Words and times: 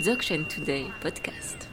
Dzogchen 0.00 0.44
Today 0.46 0.84
podcast. 1.02 1.68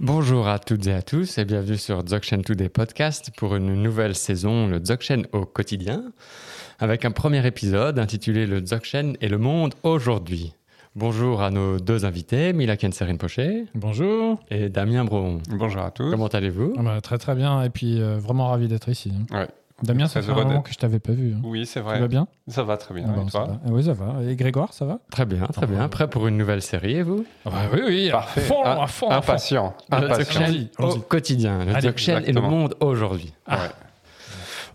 Bonjour 0.00 0.46
à 0.48 0.58
toutes 0.58 0.86
et 0.86 0.92
à 0.92 1.02
tous 1.02 1.38
et 1.38 1.44
bienvenue 1.44 1.76
sur 1.76 2.02
Dzogchen 2.02 2.42
Today 2.42 2.68
podcast 2.68 3.30
pour 3.36 3.56
une 3.56 3.74
nouvelle 3.82 4.14
saison, 4.14 4.66
le 4.66 4.78
Dzogchen 4.78 5.26
au 5.32 5.44
quotidien, 5.44 6.12
avec 6.78 7.04
un 7.04 7.10
premier 7.10 7.46
épisode 7.46 7.98
intitulé 7.98 8.46
Le 8.46 8.60
Dzogchen 8.60 9.16
et 9.20 9.28
le 9.28 9.38
monde 9.38 9.74
aujourd'hui. 9.82 10.54
Bonjour 10.96 11.42
à 11.42 11.50
nos 11.50 11.78
deux 11.78 12.04
invités, 12.04 12.52
Mila 12.52 12.76
Kenserine 12.76 13.18
Pochet 13.18 13.64
Bonjour. 13.74 14.40
et 14.50 14.68
Damien 14.68 15.04
Brohon. 15.04 15.40
Bonjour 15.50 15.82
à 15.82 15.90
tous. 15.90 16.10
Comment 16.10 16.26
allez-vous? 16.28 16.74
Ah 16.78 16.82
bah, 16.82 17.00
très 17.00 17.18
très 17.18 17.34
bien 17.34 17.62
et 17.62 17.70
puis 17.70 18.00
euh, 18.00 18.18
vraiment 18.18 18.48
ravi 18.48 18.68
d'être 18.68 18.88
ici. 18.88 19.12
hein. 19.30 19.38
Ouais. 19.40 19.48
Damien, 19.82 20.06
ça 20.08 20.20
Très 20.20 20.32
fait 20.34 20.40
un 20.40 20.44
moment 20.44 20.60
que 20.62 20.72
je 20.72 20.78
t'avais 20.78 20.98
pas 20.98 21.12
vu. 21.12 21.34
hein. 21.34 21.40
Oui, 21.44 21.64
c'est 21.64 21.80
Tu 21.80 21.84
vrai. 21.86 22.00
vas 22.00 22.08
bien 22.08 22.26
Ça 22.48 22.64
va 22.64 22.76
très 22.76 22.94
bien. 22.94 23.04
Ah 23.08 23.12
bon, 23.12 23.26
et 23.26 23.30
ça 23.30 23.38
toi 23.38 23.46
va. 23.46 23.60
Ah 23.64 23.68
Oui, 23.70 23.84
ça 23.84 23.92
va. 23.92 24.14
Et 24.28 24.34
Grégoire, 24.34 24.72
ça 24.72 24.84
va 24.84 24.98
Très 25.10 25.24
bien, 25.24 25.46
très 25.46 25.66
bien. 25.66 25.88
Prêt 25.88 26.08
pour 26.10 26.26
une 26.26 26.36
nouvelle 26.36 26.62
série 26.62 26.94
et 26.96 27.02
vous 27.02 27.24
Ah 27.44 27.50
bah 27.50 27.56
Oui, 27.72 27.80
oui. 27.86 28.08
Parfait. 28.10 28.40
À 28.40 28.44
fond, 28.44 28.62
Ah, 28.64 28.82
à 28.82 28.86
fond, 28.88 29.08
à 29.08 29.22
fond. 29.22 29.32
Impatient. 29.32 29.74
Le 29.92 29.96
Impatient. 29.96 30.40
Allons-y, 30.42 30.70
au 30.80 30.98
quotidien, 31.00 31.64
le 31.64 32.28
et 32.28 32.32
le 32.32 32.40
monde 32.40 32.74
aujourd'hui. 32.80 33.32
Ouais. 33.48 33.54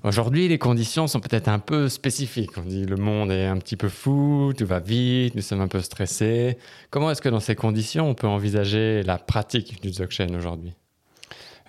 Aujourd'hui, 0.06 0.50
les 0.50 0.58
conditions 0.58 1.08
sont 1.08 1.22
peut-être 1.22 1.48
un 1.48 1.60
peu 1.60 1.88
spécifiques. 1.88 2.58
On 2.58 2.64
dit 2.64 2.86
le 2.86 2.98
monde 2.98 3.32
est 3.32 3.46
un 3.46 3.58
petit 3.58 3.78
peu 3.78 3.88
fou, 3.88 4.52
tout 4.58 4.66
va 4.66 4.80
vite, 4.80 5.34
nous 5.36 5.42
sommes 5.42 5.62
un 5.62 5.70
peu 5.70 5.80
stressés. 5.82 6.58
Comment 6.90 7.10
est-ce 7.12 7.22
que 7.22 7.30
dans 7.30 7.40
ces 7.40 7.56
conditions, 7.56 8.10
on 8.10 8.14
peut 8.14 8.28
envisager 8.28 9.02
la 9.04 9.18
pratique 9.18 9.82
du 9.82 9.90
Dzogchen 9.92 10.36
aujourd'hui? 10.36 10.74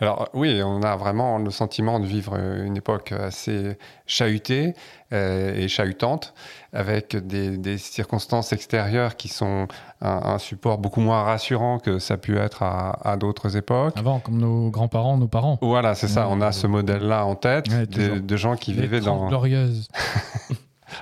Alors 0.00 0.28
oui, 0.34 0.60
on 0.64 0.82
a 0.82 0.96
vraiment 0.96 1.38
le 1.38 1.50
sentiment 1.50 2.00
de 2.00 2.06
vivre 2.06 2.36
une 2.36 2.76
époque 2.76 3.12
assez 3.12 3.78
chahutée 4.06 4.74
euh, 5.12 5.54
et 5.54 5.68
chahutante, 5.68 6.34
avec 6.72 7.14
des, 7.14 7.56
des 7.56 7.78
circonstances 7.78 8.52
extérieures 8.52 9.14
qui 9.16 9.28
sont 9.28 9.68
un, 10.00 10.08
un 10.24 10.38
support 10.38 10.78
beaucoup 10.78 11.00
moins 11.00 11.22
rassurant 11.22 11.78
que 11.78 12.00
ça 12.00 12.14
a 12.14 12.16
pu 12.16 12.36
être 12.38 12.64
à, 12.64 12.98
à 13.08 13.16
d'autres 13.16 13.56
époques. 13.56 13.94
Avant, 13.96 14.18
comme 14.18 14.38
nos 14.38 14.68
grands-parents, 14.70 15.16
nos 15.16 15.28
parents. 15.28 15.58
Voilà, 15.62 15.94
c'est 15.94 16.08
ça. 16.08 16.26
On 16.28 16.40
a 16.40 16.50
ce 16.50 16.66
modèle-là 16.66 17.24
en 17.24 17.36
tête 17.36 17.68
Ouais, 17.68 17.86
de, 17.86 18.36
gens 18.36 18.56
qui 18.56 18.72
Les 18.72 18.82
vivaient 18.82 19.00
dans. 19.00 19.28
glorieuses. 19.28 19.88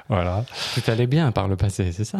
Voilà. 0.09 0.45
Tout 0.75 0.91
allait 0.91 1.07
bien 1.07 1.33
par 1.33 1.49
le 1.49 1.57
passé, 1.57 1.93
c'est 1.93 2.05
ça? 2.05 2.19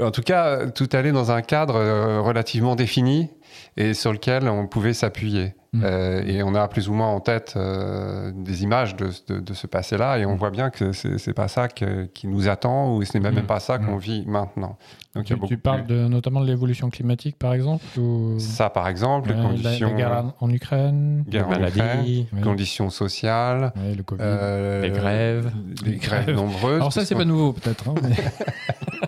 En 0.00 0.10
tout 0.10 0.22
cas, 0.22 0.66
tout 0.68 0.88
allait 0.92 1.12
dans 1.12 1.30
un 1.30 1.42
cadre 1.42 1.74
euh, 1.76 2.20
relativement 2.20 2.76
défini 2.76 3.30
et 3.78 3.94
sur 3.94 4.12
lequel 4.12 4.48
on 4.48 4.66
pouvait 4.66 4.92
s'appuyer. 4.92 5.54
Mm. 5.74 5.82
Euh, 5.84 6.22
et 6.26 6.42
on 6.42 6.54
a 6.54 6.66
plus 6.66 6.88
ou 6.88 6.94
moins 6.94 7.08
en 7.08 7.20
tête 7.20 7.52
euh, 7.56 8.32
des 8.34 8.62
images 8.62 8.96
de, 8.96 9.10
de- 9.28 9.38
de 9.40 9.52
ce 9.52 9.66
passé-là 9.66 10.16
et 10.18 10.24
on 10.24 10.34
voit 10.34 10.48
bien 10.50 10.70
que 10.70 10.92
c'est 10.92 11.34
pas 11.34 11.46
ça 11.46 11.68
que- 11.68 12.06
qui 12.06 12.26
nous 12.26 12.48
attend 12.48 12.94
ou 12.96 13.04
ce 13.04 13.12
n'est 13.18 13.22
même, 13.22 13.42
Mm. 13.42 13.46
pas 13.46 13.60
ça 13.60 13.76
qu'on 13.76 13.96
Mm. 13.96 14.00
vit 14.00 14.24
maintenant. 14.26 14.78
Donc 15.14 15.26
Tu, 15.26 15.34
beaucoup 15.34 15.46
tu 15.48 15.58
parles 15.58 15.84
de, 15.86 16.08
notamment 16.08 16.40
de 16.40 16.46
l'évolution 16.46 16.88
climatique, 16.88 17.36
par 17.38 17.52
exemple 17.52 17.84
ou... 17.98 18.36
ça 18.38 18.70
par 18.70 18.88
exemple, 18.88 19.28
les 19.28 19.42
conditions, 19.42 19.90
la, 19.90 19.94
guerre 19.96 20.24
en- 20.40 20.50
Ukraine, 20.50 21.24
guerre 21.28 21.46
en 21.48 21.50
Maladie, 21.50 22.22
Ukraine, 22.22 22.42
conditions 22.44 22.88
sociales, 22.88 23.72
Ouais, 23.76 23.94
le 23.94 24.02
Covid. 24.02 24.22
euh, 24.24 24.80
Les 24.82 24.90
grèves. 24.90 25.52
les 25.84 25.90
Les 25.92 25.96
grèves 25.98 26.24
grèves. 26.24 26.36
nombreuses. 26.36 26.76
Alors 26.76 26.92
ça, 26.94 27.00
c'est 27.02 27.08
ce 27.12 27.14
pas 27.14 27.24
nouveau 27.26 27.52
peut-être. 27.52 27.86
hein, 27.90 27.94
mais- 28.02 28.08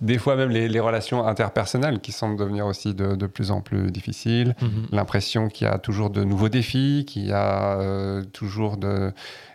Des 0.00 0.16
fois 0.18 0.34
même 0.36 0.48
les, 0.50 0.68
les 0.68 0.80
relations 0.80 1.26
interpersonnelles 1.26 2.00
qui 2.00 2.12
semblent 2.12 2.38
devenir 2.38 2.64
aussi 2.66 2.94
de, 2.94 3.14
de 3.16 3.26
plus 3.26 3.50
en 3.50 3.60
plus 3.60 3.90
difficiles. 3.90 4.54
l'impression 4.92 5.48
qu'il 5.48 5.66
y 5.66 5.70
a 5.70 5.78
toujours 5.78 6.08
de 6.10 6.24
nouveaux 6.24 6.48
défis, 6.48 7.04
qu'il 7.06 7.26
y 7.26 7.32
a 7.32 7.78
euh, 7.80 8.24
toujours 8.24 8.76
de 8.78 9.12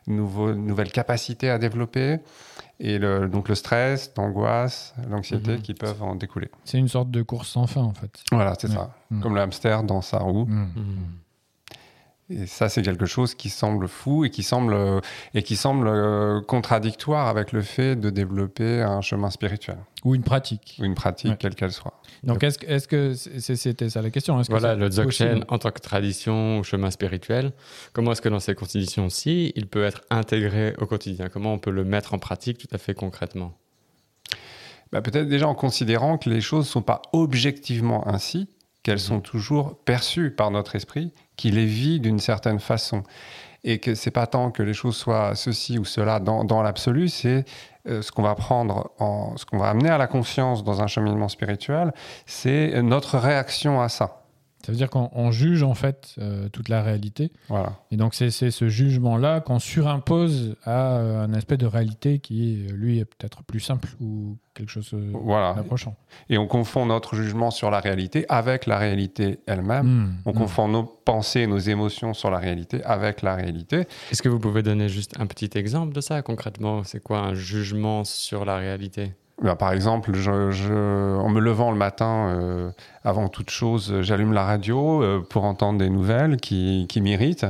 nouveaux, 0.07 0.53
nouvelles 0.53 0.91
capacités 0.91 1.49
à 1.49 1.57
développer, 1.57 2.19
et 2.79 2.99
le, 2.99 3.27
donc 3.27 3.49
le 3.49 3.55
stress, 3.55 4.11
l'angoisse, 4.17 4.93
l'anxiété 5.09 5.53
Mhm. 5.53 5.61
qui 5.61 5.73
peuvent 5.73 6.03
en 6.03 6.13
découler. 6.15 6.49
C'est 6.63 6.77
une 6.77 6.89
sorte 6.89 7.09
de 7.09 7.21
course 7.23 7.49
sans 7.49 7.65
fin 7.67 7.81
en 7.81 7.93
fait. 7.93 8.21
Voilà, 8.31 8.53
c'est 8.59 8.67
Ouais. 8.69 8.75
ça. 8.75 8.93
Mm. 9.09 9.21
Comme 9.21 9.33
le 9.35 9.41
hamster 9.41 9.83
dans 9.83 10.01
sa 10.01 10.19
roue. 10.19 10.47
Et 12.31 12.47
ça, 12.47 12.69
c'est 12.69 12.81
quelque 12.81 13.05
chose 13.05 13.35
qui 13.35 13.49
semble 13.49 13.87
fou 13.87 14.25
et 14.25 14.31
qui 14.31 14.41
semble, 14.41 14.75
et 15.35 15.43
qui 15.43 15.55
semble 15.55 15.87
euh, 15.87 16.41
contradictoire 16.41 17.27
avec 17.27 17.51
le 17.51 17.61
fait 17.61 17.95
de 17.95 18.09
développer 18.09 18.81
un 18.81 19.01
chemin 19.01 19.29
spirituel 19.29 19.77
Ou 20.03 20.15
une 20.15 20.23
pratique. 20.23 20.77
ou 20.81 20.85
une 20.85 20.95
pratique, 20.95 21.29
Ouais. 21.31 21.37
quelle 21.39 21.53
qu'elle 21.53 21.71
soit. 21.71 22.01
Donc, 22.23 22.43
est-ce 22.43 22.57
que- 22.57 22.65
est-ce 22.65 22.87
que 22.87 23.13
c'est- 23.13 23.55
c'était 23.55 23.89
ça 23.89 24.01
la 24.01 24.09
question 24.09 24.41
que 24.41 24.47
Voilà, 24.49 24.73
le 24.73 24.89
Dzogchen 24.89 25.45
en 25.49 25.59
tant 25.59 25.69
que 25.69 25.79
tradition 25.81 26.57
ou 26.57 26.63
chemin 26.63 26.89
spirituel, 26.89 27.51
comment 27.93 28.11
est-ce 28.13 28.23
que 28.23 28.29
dans 28.29 28.39
ces 28.39 28.55
conditions-ci, 28.55 29.53
il 29.55 29.67
peut 29.67 29.83
être 29.83 30.01
intégré 30.09 30.73
au 30.79 30.87
quotidien? 30.87 31.29
Comment 31.29 31.53
on 31.53 31.59
peut 31.59 31.69
le 31.69 31.83
mettre 31.83 32.15
en 32.15 32.17
pratique 32.17 32.57
tout 32.57 32.67
à 32.73 32.79
fait 32.79 32.95
concrètement? 32.95 33.53
Bah, 34.91 35.01
Peut-être 35.01 35.27
déjà 35.27 35.47
en 35.47 35.53
considérant 35.55 36.17
que 36.17 36.29
les 36.31 36.41
choses 36.41 36.65
ne 36.65 36.69
sont 36.69 36.81
pas 36.81 37.01
objectivement 37.13 38.07
ainsi, 38.07 38.47
qu'elles 38.81 38.99
sont 38.99 39.19
toujours 39.19 39.77
perçues 39.83 40.31
par 40.31 40.49
notre 40.51 40.75
esprit, 40.75 41.11
qui 41.35 41.51
les 41.51 41.65
vit 41.65 41.99
d'une 41.99 42.19
certaine 42.19 42.59
façon. 42.59 43.03
Et 43.63 43.79
que 43.79 43.95
c'est 43.95 44.11
pas 44.11 44.27
tant 44.27 44.51
que 44.51 44.61
les 44.61 44.73
choses 44.73 44.95
soient 44.95 45.33
ceci 45.35 45.79
ou 45.79 45.85
cela 45.85 46.19
dans, 46.19 46.61
l'absolu, 46.61 47.09
c'est 47.09 47.45
euh, 47.87 48.01
ce 48.01 48.11
qu'on 48.11 48.21
va 48.21 48.35
prendre, 48.35 48.91
en, 48.99 49.35
ce 49.37 49.45
qu'on 49.45 49.57
va 49.57 49.69
amener 49.69 49.89
à 49.89 49.97
la 49.97 50.07
conscience 50.07 50.63
dans 50.63 50.81
un 50.81 50.87
cheminement 50.87 51.29
spirituel, 51.29 51.91
c'est 52.27 52.81
notre 52.83 53.17
réaction 53.17 53.81
à 53.81 53.89
ça. 53.89 54.24
Ça 54.65 54.71
veut 54.71 54.77
dire 54.79 54.89
qu'on 54.89 55.11
on 55.13 55.29
juge 55.29 55.61
en 55.61 55.75
fait 55.75 56.15
euh, 56.17 56.49
toute 56.49 56.69
la 56.69 56.81
réalité. 56.81 57.31
Voilà. 57.49 57.73
Et 57.91 57.97
donc, 57.97 58.15
c'est 58.15 58.31
c'est 58.31 58.49
ce 58.49 58.67
jugement-là 58.67 59.39
qu'on 59.41 59.59
surimpose 59.59 60.55
à 60.63 60.97
euh, 60.97 61.23
un 61.23 61.33
aspect 61.35 61.57
de 61.57 61.67
réalité 61.67 62.17
qui, 62.17 62.65
lui, 62.73 62.97
est 62.97 63.05
peut-être 63.05 63.43
plus 63.43 63.59
simple 63.59 63.89
ou 64.01 64.37
quelque 64.55 64.71
chose 64.71 64.89
euh, 64.93 65.11
voilà. 65.13 65.53
d'approchant. 65.53 65.95
Et 66.29 66.39
on 66.39 66.47
confond 66.47 66.87
notre 66.87 67.15
jugement 67.15 67.51
sur 67.51 67.69
la 67.69 67.79
réalité 67.79 68.25
avec 68.27 68.65
la 68.65 68.79
réalité 68.79 69.39
elle-même. 69.45 69.85
Mm, 69.85 70.15
On 70.25 70.31
mm. 70.31 70.35
confond 70.35 70.67
nos 70.67 70.83
pensées, 70.83 71.45
nos 71.45 71.59
émotions 71.59 72.15
sur 72.15 72.31
la 72.31 72.39
réalité 72.39 72.83
avec 72.85 73.21
la 73.21 73.35
réalité. 73.35 73.85
Est-ce 74.11 74.23
que 74.23 74.29
vous 74.29 74.39
pouvez 74.39 74.63
donner 74.63 74.89
juste 74.89 75.13
un 75.19 75.27
petit 75.27 75.51
exemple 75.55 75.93
de 75.93 76.01
ça 76.01 76.23
concrètement? 76.23 76.83
C'est 76.83 77.03
quoi 77.03 77.19
un 77.19 77.35
jugement 77.35 78.03
sur 78.03 78.45
la 78.45 78.57
réalité? 78.57 79.13
Ben, 79.41 79.57
par 79.57 79.73
exemple, 79.73 80.13
je, 80.15 80.51
je- 80.51 81.17
en 81.17 81.27
me 81.27 81.41
levant 81.41 81.69
le 81.71 81.77
matin, 81.77 82.29
euh, 82.29 82.71
avant 83.05 83.27
toute 83.29 83.49
chose, 83.51 84.01
j'allume 84.01 84.33
la 84.33 84.43
radio 84.43 85.01
euh, 85.03 85.21
pour 85.29 85.43
entendre 85.45 85.79
des 85.79 85.89
nouvelles 85.89 86.37
qui, 86.37 86.85
qui 86.89 86.99
m'irritent 87.01 87.45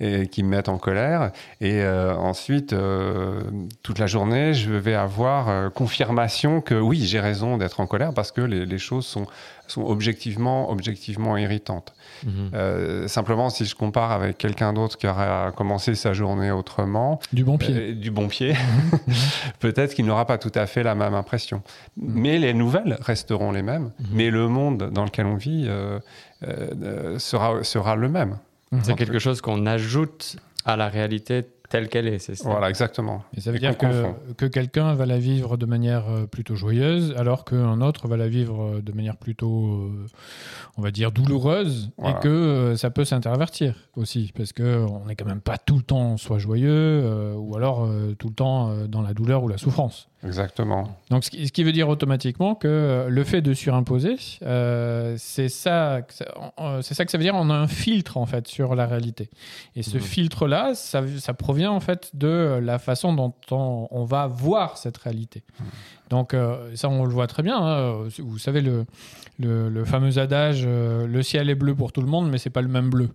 et 0.00 0.26
qui 0.26 0.42
me 0.42 0.48
mettent 0.48 0.68
en 0.70 0.78
colère. 0.78 1.30
Et 1.60 1.82
euh, 1.82 2.14
ensuite, 2.16 2.72
euh, 2.72 3.42
toute 3.82 3.98
la 3.98 4.06
journée, 4.06 4.54
je 4.54 4.72
vais 4.72 4.94
avoir 4.94 5.48
euh, 5.48 5.68
confirmation 5.70 6.60
que 6.60 6.74
oui, 6.74 7.02
j'ai 7.04 7.20
raison 7.20 7.56
d'être 7.58 7.80
en 7.80 7.86
colère 7.86 8.12
parce 8.14 8.32
que 8.32 8.40
les, 8.40 8.64
les 8.66 8.78
choses 8.78 9.06
sont, 9.06 9.26
sont 9.66 9.82
objectivement, 9.82 10.70
objectivement 10.70 11.36
irritantes. 11.36 11.94
Mhm. 12.24 12.50
Euh, 12.54 13.08
simplement, 13.08 13.50
si 13.50 13.64
je 13.66 13.74
compare 13.74 14.10
avec 14.12 14.38
quelqu'un 14.38 14.72
d'autre 14.72 14.96
qui 14.96 15.06
aurait 15.06 15.50
commencé 15.56 15.94
sa 15.94 16.12
journée 16.14 16.50
autrement, 16.50 17.20
Du 17.32 17.44
bon 17.44 17.58
pied. 17.58 17.74
euh, 17.74 17.94
du 17.94 18.10
bon 18.10 18.28
pied, 18.28 18.54
peut-être 19.60 19.94
qu'il 19.94 20.06
n'aura 20.06 20.26
pas 20.26 20.38
tout 20.38 20.52
à 20.54 20.66
fait 20.66 20.82
la 20.82 20.94
même 20.94 21.14
impression. 21.14 21.62
Mais 21.96 22.38
les 22.38 22.54
nouvelles 22.54 22.98
resteront 23.00 23.52
les 23.52 23.62
mêmes, 23.62 23.90
Mhm. 24.00 24.06
mais 24.12 24.30
le 24.30 24.48
monde 24.48 24.90
dans 24.94 25.04
lequel 25.04 25.26
on 25.26 25.36
vit 25.36 25.66
euh, 25.68 25.98
euh, 26.42 27.18
sera, 27.18 27.62
sera 27.62 27.96
le 27.96 28.08
même. 28.08 28.38
C'est 28.82 28.96
quelque 28.96 29.20
chose 29.20 29.40
qu'on 29.40 29.66
ajoute 29.66 30.36
à 30.64 30.76
la 30.76 30.88
réalité 30.88 31.46
telle 31.70 31.88
qu'elle 31.88 32.08
est, 32.08 32.18
c'est 32.18 32.34
ça? 32.34 32.48
Voilà, 32.50 32.68
exactement. 32.68 33.22
Et 33.36 33.40
ça 33.40 33.50
veut 33.50 33.56
Et 33.56 33.60
dire 33.60 33.76
que, 33.76 33.86
que 34.36 34.46
quelqu'un 34.46 34.94
va 34.94 35.06
la 35.06 35.18
vivre 35.18 35.56
de 35.56 35.66
manière 35.66 36.08
euh, 36.08 36.26
plutôt 36.26 36.54
joyeuse, 36.56 37.14
alors 37.16 37.44
qu'un 37.44 37.80
autre 37.80 38.06
va 38.08 38.16
la 38.16 38.28
vivre 38.28 38.80
de 38.80 38.92
manière 38.92 39.16
plutôt, 39.16 39.90
on 40.76 40.82
va 40.82 40.90
dire, 40.90 41.10
douloureuse, 41.12 41.90
Voilà. 41.98 42.16
et 42.16 42.20
que 42.20 42.74
ça 42.76 42.90
peut 42.90 43.04
s'intervertir 43.04 43.74
aussi, 43.96 44.32
parce 44.36 44.52
qu'on 44.52 45.04
n'est 45.06 45.16
quand 45.16 45.24
même 45.26 45.40
pas 45.40 45.58
tout 45.58 45.76
le 45.76 45.82
temps 45.82 46.16
soit 46.16 46.38
joyeux, 46.38 46.68
euh, 46.70 47.34
ou 47.34 47.56
alors 47.56 47.84
euh, 47.84 48.14
tout 48.18 48.28
le 48.28 48.34
temps 48.34 48.74
dans 48.88 49.02
la 49.02 49.14
douleur 49.14 49.42
ou 49.42 49.48
la 49.48 49.58
souffrance. 49.58 50.08
Exactement. 50.24 50.96
Donc, 51.10 51.24
ce 51.24 51.30
qui, 51.30 51.46
ce 51.46 51.52
qui 51.52 51.62
veut 51.64 51.72
dire 51.72 51.88
automatiquement 51.88 52.54
que 52.54 52.66
euh, 52.68 53.08
le 53.08 53.24
fait 53.24 53.42
de 53.42 53.52
surimposer, 53.52 54.16
euh, 54.42 55.14
c'est 55.18 55.48
ça, 55.48 56.00
que 56.06 56.14
ça- 56.14 56.34
c'est 56.82 56.94
ça 56.94 57.04
que 57.04 57.10
ça 57.10 57.18
veut 57.18 57.24
dire. 57.24 57.34
On 57.34 57.50
a 57.50 57.54
un 57.54 57.68
filtre 57.68 58.16
en 58.16 58.26
fait 58.26 58.48
sur 58.48 58.74
la 58.74 58.86
réalité. 58.86 59.28
Et 59.76 59.82
ce 59.82 59.96
Mhm. 59.96 60.02
filtre-là, 60.02 60.74
ça, 60.74 61.02
ça 61.18 61.34
provient 61.34 61.72
en 61.72 61.80
fait 61.80 62.10
de 62.14 62.58
la 62.62 62.78
façon 62.78 63.12
dont 63.12 63.34
on, 63.50 63.88
on 63.90 64.04
va 64.04 64.26
voir 64.26 64.78
cette 64.78 64.96
réalité. 64.96 65.42
Donc 66.10 66.34
euh, 66.34 66.70
ça, 66.74 66.88
on 66.88 67.04
le 67.04 67.10
voit 67.12 67.26
très 67.26 67.42
bien. 67.42 67.56
hein. 67.58 68.04
Vous 68.18 68.38
savez 68.38 68.60
le, 68.60 68.84
le, 69.38 69.68
le 69.70 69.84
fameux 69.84 70.18
adage 70.18 70.62
euh, 70.66 71.06
"le 71.06 71.22
ciel 71.22 71.48
est 71.50 71.54
bleu 71.54 71.74
pour 71.74 71.92
tout 71.92 72.02
le 72.02 72.06
monde, 72.06 72.28
mais 72.30 72.38
c'est 72.38 72.50
pas 72.50 72.60
le 72.62 72.68
même 72.68 72.90
bleu". 72.90 73.08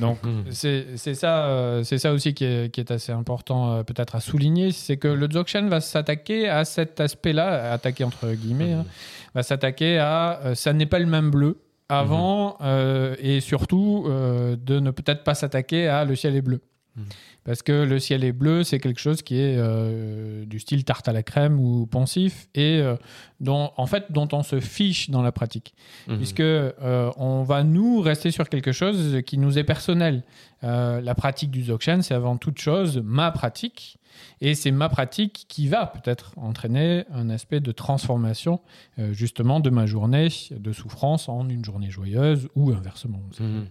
Donc 0.00 0.18
Mhm. 0.24 0.44
c'est 0.50 1.14
ça, 1.14 1.80
c'est 1.82 1.98
ça 1.98 2.12
aussi 2.12 2.32
qui 2.32 2.44
est, 2.44 2.72
qui 2.72 2.80
est 2.80 2.90
assez 2.92 3.12
important 3.12 3.82
peut-être 3.84 4.14
à 4.14 4.20
souligner, 4.20 4.70
c'est 4.72 4.96
que 4.96 5.08
le 5.08 5.26
Dzogchen 5.28 5.68
va 5.68 5.80
s'attaquer 5.80 6.39
à 6.48 6.64
cet 6.64 7.00
aspect-là, 7.00 7.72
attaquer 7.72 8.04
entre 8.04 8.32
guillemets, 8.32 8.72
hein, 8.72 8.86
va 9.34 9.42
s'attaquer 9.42 9.98
à 9.98 10.40
euh, 10.44 10.54
ça 10.54 10.72
n'est 10.72 10.86
pas 10.86 10.98
le 10.98 11.06
même 11.06 11.30
bleu 11.30 11.58
avant 11.88 12.56
euh, 12.60 13.16
et 13.18 13.40
surtout 13.40 14.04
euh, 14.06 14.56
de 14.56 14.78
ne 14.78 14.90
peut-être 14.90 15.24
pas 15.24 15.34
s'attaquer 15.34 15.88
à 15.88 16.04
le 16.04 16.14
ciel 16.14 16.36
est 16.36 16.42
bleu. 16.42 16.60
Mhm. 16.96 17.04
Parce 17.44 17.62
que 17.62 17.84
le 17.84 17.98
ciel 17.98 18.24
est 18.24 18.32
bleu, 18.32 18.64
c'est 18.64 18.78
quelque 18.80 19.00
chose 19.00 19.22
qui 19.22 19.36
est 19.36 19.56
euh, 19.56 20.44
du 20.44 20.58
style 20.58 20.84
tarte 20.84 21.08
à 21.08 21.12
la 21.12 21.22
crème 21.22 21.58
ou 21.60 21.86
pensif 21.86 22.48
et 22.54 22.78
euh, 22.80 22.96
dont, 23.40 23.70
en 23.76 23.86
fait, 23.86 24.06
dont 24.10 24.28
on 24.32 24.42
se 24.42 24.60
fiche 24.60 25.08
dans 25.10 25.22
la 25.22 25.32
pratique. 25.32 25.74
Mhm. 26.08 26.16
Puisque 26.18 26.40
euh, 26.40 27.10
on 27.16 27.42
va 27.42 27.62
nous 27.64 28.00
rester 28.00 28.30
sur 28.30 28.48
quelque 28.48 28.72
chose 28.72 29.20
qui 29.26 29.38
nous 29.38 29.58
est 29.58 29.64
personnel. 29.64 30.22
Euh, 30.64 31.00
la 31.00 31.14
pratique 31.14 31.50
du 31.50 31.62
Dzogchen, 31.62 32.02
c'est 32.02 32.14
avant 32.14 32.36
toute 32.36 32.58
chose 32.58 33.00
ma 33.04 33.30
pratique. 33.30 33.96
Et 34.42 34.54
c'est 34.54 34.70
ma 34.72 34.88
pratique 34.88 35.46
qui 35.48 35.68
va 35.68 35.86
peut-être 35.86 36.32
entraîner 36.36 37.04
un 37.12 37.30
aspect 37.30 37.60
de 37.60 37.72
transformation, 37.72 38.60
euh, 38.98 39.12
justement, 39.12 39.60
de 39.60 39.70
ma 39.70 39.86
journée 39.86 40.28
de 40.50 40.72
souffrance 40.72 41.28
en 41.28 41.48
une 41.48 41.64
journée 41.64 41.88
joyeuse 41.90 42.48
ou 42.56 42.72
inversement. 42.72 43.22
Mhm. 43.38 43.66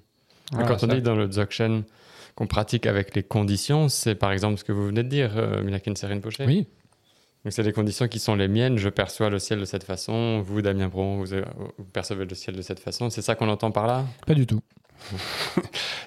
Voilà, 0.51 0.67
Quand 0.67 0.75
on 0.83 0.87
ça- 0.89 0.95
dit 0.95 1.01
dans 1.01 1.15
le 1.15 1.27
Dzogchen 1.27 1.83
qu'on 2.39 2.47
pratique 2.47 2.85
avec 2.87 3.15
les 3.15 3.21
conditions, 3.23 3.89
c'est 3.89 4.15
par 4.15 4.31
exemple 4.31 4.57
ce 4.57 4.63
que 4.63 4.71
vous 4.71 4.85
venez 4.87 5.03
de 5.03 5.09
dire, 5.09 5.33
euh, 5.37 5.61
Minakin 5.61 5.93
Rinpoche. 6.01 6.39
Oui, 6.39 6.67
Donc 7.43 7.51
c'est 7.53 7.63
les 7.63 7.73
conditions 7.73 8.07
qui 8.07 8.17
sont 8.17 8.33
les 8.35 8.47
miennes. 8.47 8.77
Je 8.77 8.87
perçois 8.89 9.29
le 9.29 9.39
ciel 9.39 9.59
de 9.59 9.65
cette 9.65 9.83
façon. 9.83 10.41
Vous, 10.41 10.61
Damien 10.61 10.87
Bron, 10.87 11.17
vous, 11.17 11.33
euh, 11.33 11.43
vous 11.77 11.83
percevez 11.91 12.23
le 12.25 12.33
ciel 12.35 12.55
de 12.55 12.61
cette 12.61 12.79
façon. 12.79 13.09
C'est 13.09 13.21
ça 13.21 13.35
qu'on 13.35 13.49
entend 13.49 13.71
par 13.71 13.85
là? 13.87 14.05
Pas 14.25 14.33
du 14.35 14.47
tout. 14.47 14.61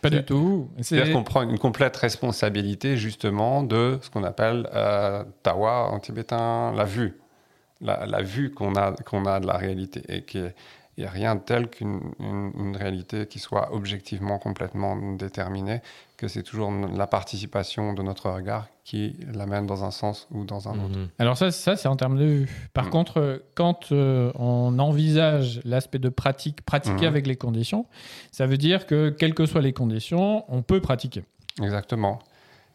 pas 0.03 0.11
du 0.11 0.17
C'est- 0.17 0.23
tout. 0.25 0.71
C'est-à-dire 0.81 1.07
C'est 1.07 1.13
qu'on 1.13 1.23
prend 1.25 1.43
une 1.43 1.59
complète 1.59 1.97
responsabilité 1.97 2.97
justement 2.97 3.63
de 3.63 3.99
ce 4.03 4.11
qu'on 4.11 4.25
appelle 4.25 4.69
euh, 4.75 5.25
tawa 5.43 5.91
en 5.91 5.99
tibétain, 6.01 6.73
la 6.75 6.85
vue. 6.85 7.19
La, 7.81 8.07
la 8.07 8.23
vue 8.23 8.53
qu'on 8.53 8.75
a, 8.75 8.93
qu'on 9.05 9.27
a 9.27 9.41
de 9.41 9.47
la 9.47 9.57
réalité. 9.57 10.03
Et 10.09 10.23
qu'il 10.25 10.55
n'y 10.99 11.05
a 11.05 11.11
rien 11.11 11.35
de 11.35 11.41
tel 11.41 11.69
qu'une 11.69 12.01
une, 12.21 12.53
une 12.59 12.77
réalité 12.77 13.27
qui 13.27 13.39
soit 13.39 13.75
objectivement 13.75 14.39
complètement 14.39 14.95
déterminée, 15.17 15.81
que 16.23 16.29
c'est 16.29 16.45
toujours 16.45 16.71
la 16.73 17.09
participation 17.09 17.95
de 17.95 18.03
notre 18.03 18.31
regard 18.31 18.69
qui 18.85 19.17
l'amène 19.35 19.67
dans 19.67 19.83
un 19.83 19.91
sens 19.91 20.29
ou 20.31 20.45
dans 20.45 20.69
un 20.69 20.73
autre. 20.79 20.97
Mhm. 20.97 21.09
Alors 21.19 21.37
ça, 21.37 21.51
ça 21.51 21.75
c'est 21.75 21.89
en 21.89 21.97
termes 21.97 22.17
de 22.17 22.25
vue. 22.25 22.69
Par 22.75 22.87
Mm. 22.87 22.91
contre, 22.91 23.19
euh, 23.21 23.39
quand 23.57 23.91
euh, 23.91 24.31
on 24.37 24.79
envisage 24.79 25.61
l'aspect 25.65 25.99
de 25.99 26.09
pratique, 26.09 26.63
pratiquer 26.63 27.03
Mhm. 27.07 27.13
avec 27.13 27.27
les 27.27 27.35
conditions, 27.37 27.87
ça 28.31 28.47
veut 28.47 28.57
dire 28.57 28.87
que 28.87 29.11
quelles 29.11 29.35
que 29.35 29.47
soient 29.47 29.63
les 29.63 29.73
conditions, 29.73 30.45
on 30.49 30.63
peut 30.63 30.81
pratiquer. 30.81 31.25
Exactement. 31.61 32.21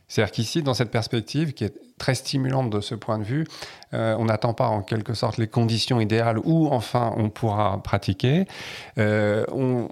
C'est-à-dire 0.09 0.31
qu'ici, 0.33 0.61
dans 0.63 0.73
cette 0.73 0.91
perspective 0.91 1.53
qui 1.53 1.63
est 1.65 1.73
très 1.97 2.15
stimulante 2.15 2.69
de 2.69 2.79
ce 2.81 2.95
point 2.95 3.17
de 3.17 3.23
vue, 3.23 3.45
euh, 3.93 4.15
on 4.19 4.25
n'attend 4.25 4.53
pas 4.53 4.67
en 4.67 4.81
quelque 4.81 5.13
sorte 5.13 5.37
les 5.37 5.47
conditions 5.47 5.99
idéales 5.99 6.39
où 6.43 6.67
enfin 6.67 7.13
on 7.17 7.29
pourra 7.29 7.81
pratiquer. 7.83 8.45
Euh, 8.97 9.43
on 9.51 9.89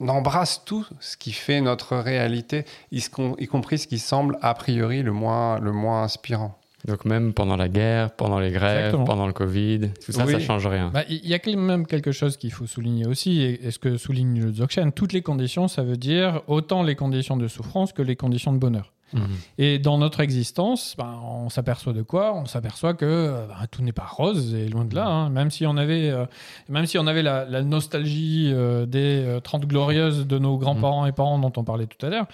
embrasse 0.00 0.62
tout 0.64 0.86
ce 1.00 1.16
qui 1.16 1.32
fait 1.32 1.60
notre 1.60 1.96
réalité, 1.96 2.64
y, 2.92 3.00
compris 3.46 3.78
ce 3.78 3.86
qui 3.86 3.98
semble 3.98 4.38
a 4.42 4.54
priori 4.54 5.02
le 5.02 5.12
moins, 5.12 5.58
le 5.60 5.72
moins 5.72 6.02
inspirant. 6.02 6.58
Donc 6.86 7.06
même 7.06 7.32
pendant 7.32 7.56
la 7.56 7.68
guerre, 7.68 8.10
pendant 8.10 8.38
les 8.38 8.50
grèves, 8.50 8.76
Exactement. 8.86 9.04
pendant 9.04 9.26
le 9.26 9.32
Covid, 9.32 9.90
tout 10.04 10.12
ça, 10.12 10.26
Oui. 10.26 10.32
ça 10.32 10.38
change 10.40 10.66
rien. 10.66 10.90
Bah, 10.92 11.04
Il 11.08 11.26
y 11.26 11.32
a 11.32 11.38
quand 11.38 11.56
même 11.56 11.86
quelque 11.86 12.12
chose 12.12 12.36
qu'il 12.36 12.52
faut 12.52 12.66
souligner 12.66 13.06
aussi, 13.06 13.40
et 13.40 13.66
et 13.66 13.70
ce 13.70 13.78
que 13.78 13.96
souligne 13.96 14.38
le 14.42 14.50
Dzogchen, 14.52 14.92
toutes 14.92 15.12
les 15.14 15.22
conditions, 15.22 15.66
ça 15.66 15.82
veut 15.82 15.96
dire 15.96 16.42
autant 16.46 16.82
les 16.82 16.94
conditions 16.94 17.38
de 17.38 17.48
souffrance 17.48 17.92
que 17.94 18.02
les 18.02 18.16
conditions 18.16 18.52
de 18.52 18.58
bonheur. 18.58 18.92
Mhm. 19.14 19.28
Et 19.58 19.78
dans 19.78 19.96
notre 19.98 20.20
existence, 20.20 20.94
ben, 20.98 21.18
on 21.24 21.48
s'aperçoit 21.48 21.92
de 21.92 22.02
quoi? 22.02 22.34
On 22.34 22.46
s'aperçoit 22.46 22.94
que 22.94 23.04
euh, 23.04 23.46
ben, 23.46 23.66
tout 23.70 23.82
n'est 23.82 23.92
pas 23.92 24.06
rose, 24.06 24.54
et 24.54 24.68
loin 24.68 24.84
de 24.84 24.94
là. 24.94 25.06
hein. 25.06 25.30
Même 25.30 25.50
si 25.50 25.66
on 25.66 25.76
avait, 25.76 26.10
euh, 26.10 26.26
même 26.68 26.86
si 26.86 26.98
on 26.98 27.06
avait 27.06 27.22
la, 27.22 27.44
la 27.44 27.62
nostalgie 27.62 28.50
euh, 28.52 28.86
des 28.86 29.38
30 29.42 29.66
glorieuses 29.66 30.26
de 30.26 30.38
nos 30.38 30.58
grands-parents 30.58 31.06
et 31.06 31.12
parents 31.12 31.38
dont 31.38 31.52
on 31.56 31.64
parlait 31.64 31.86
tout 31.86 32.04
à 32.04 32.10
l'heure, 32.10 32.26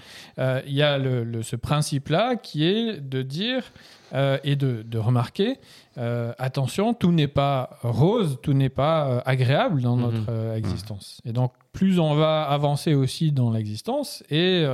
il 0.67 0.73
y 0.75 0.83
a 0.83 0.99
le- 0.99 1.25
le- 1.25 1.43
ce 1.43 1.57
principe-là 1.57 2.37
qui 2.37 2.65
est 2.65 3.01
de 3.01 3.23
dire 3.23 3.63
euh, 4.13 4.39
et 4.45 4.57
de, 4.57 4.83
de 4.83 4.99
remarquer, 4.99 5.59
euh, 5.99 6.33
attention, 6.39 6.95
tout 6.95 7.13
n'est 7.13 7.29
pas 7.29 7.79
rose, 7.83 8.39
tout 8.43 8.53
n'est 8.53 8.69
pas 8.69 9.09
euh, 9.09 9.21
agréable 9.25 9.83
dans 9.83 9.97
Mhm. 9.97 10.03
notre 10.03 10.25
euh, 10.31 10.57
existence. 10.57 11.21
Et 11.25 11.33
donc, 11.33 11.53
plus 11.73 11.99
on 12.01 12.15
va 12.15 12.43
avancer 12.43 12.95
aussi 12.95 13.31
dans 13.33 13.51
l'existence, 13.51 14.25
et 14.31 14.67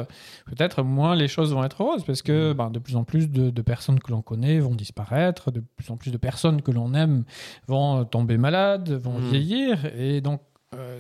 peut-être 0.47 0.83
moins 0.83 1.15
les 1.15 1.29
choses 1.29 1.53
vont 1.53 1.63
être 1.65 1.83
roses, 1.85 2.05
parce 2.05 2.23
que 2.23 2.53
ben, 2.55 2.71
de 2.71 2.79
plus 2.79 2.97
en 2.97 3.05
plus 3.05 3.31
de, 3.31 3.51
de 3.51 3.63
personnes 3.63 4.01
que 4.01 4.11
l'on 4.11 4.23
connaît 4.23 4.59
vont 4.61 4.75
disparaître, 4.75 5.51
de 5.51 5.63
plus 5.77 5.91
en 5.91 5.97
plus 5.99 6.11
de 6.11 6.17
personnes 6.17 6.63
que 6.63 6.71
l'on 6.71 6.95
aime 6.95 7.25
vont 7.69 8.05
tomber 8.07 8.39
malades, 8.39 8.91
vont 8.93 9.19
Mhm. 9.19 9.29
vieillir, 9.29 9.85
et 9.99 10.21
donc 10.23 10.41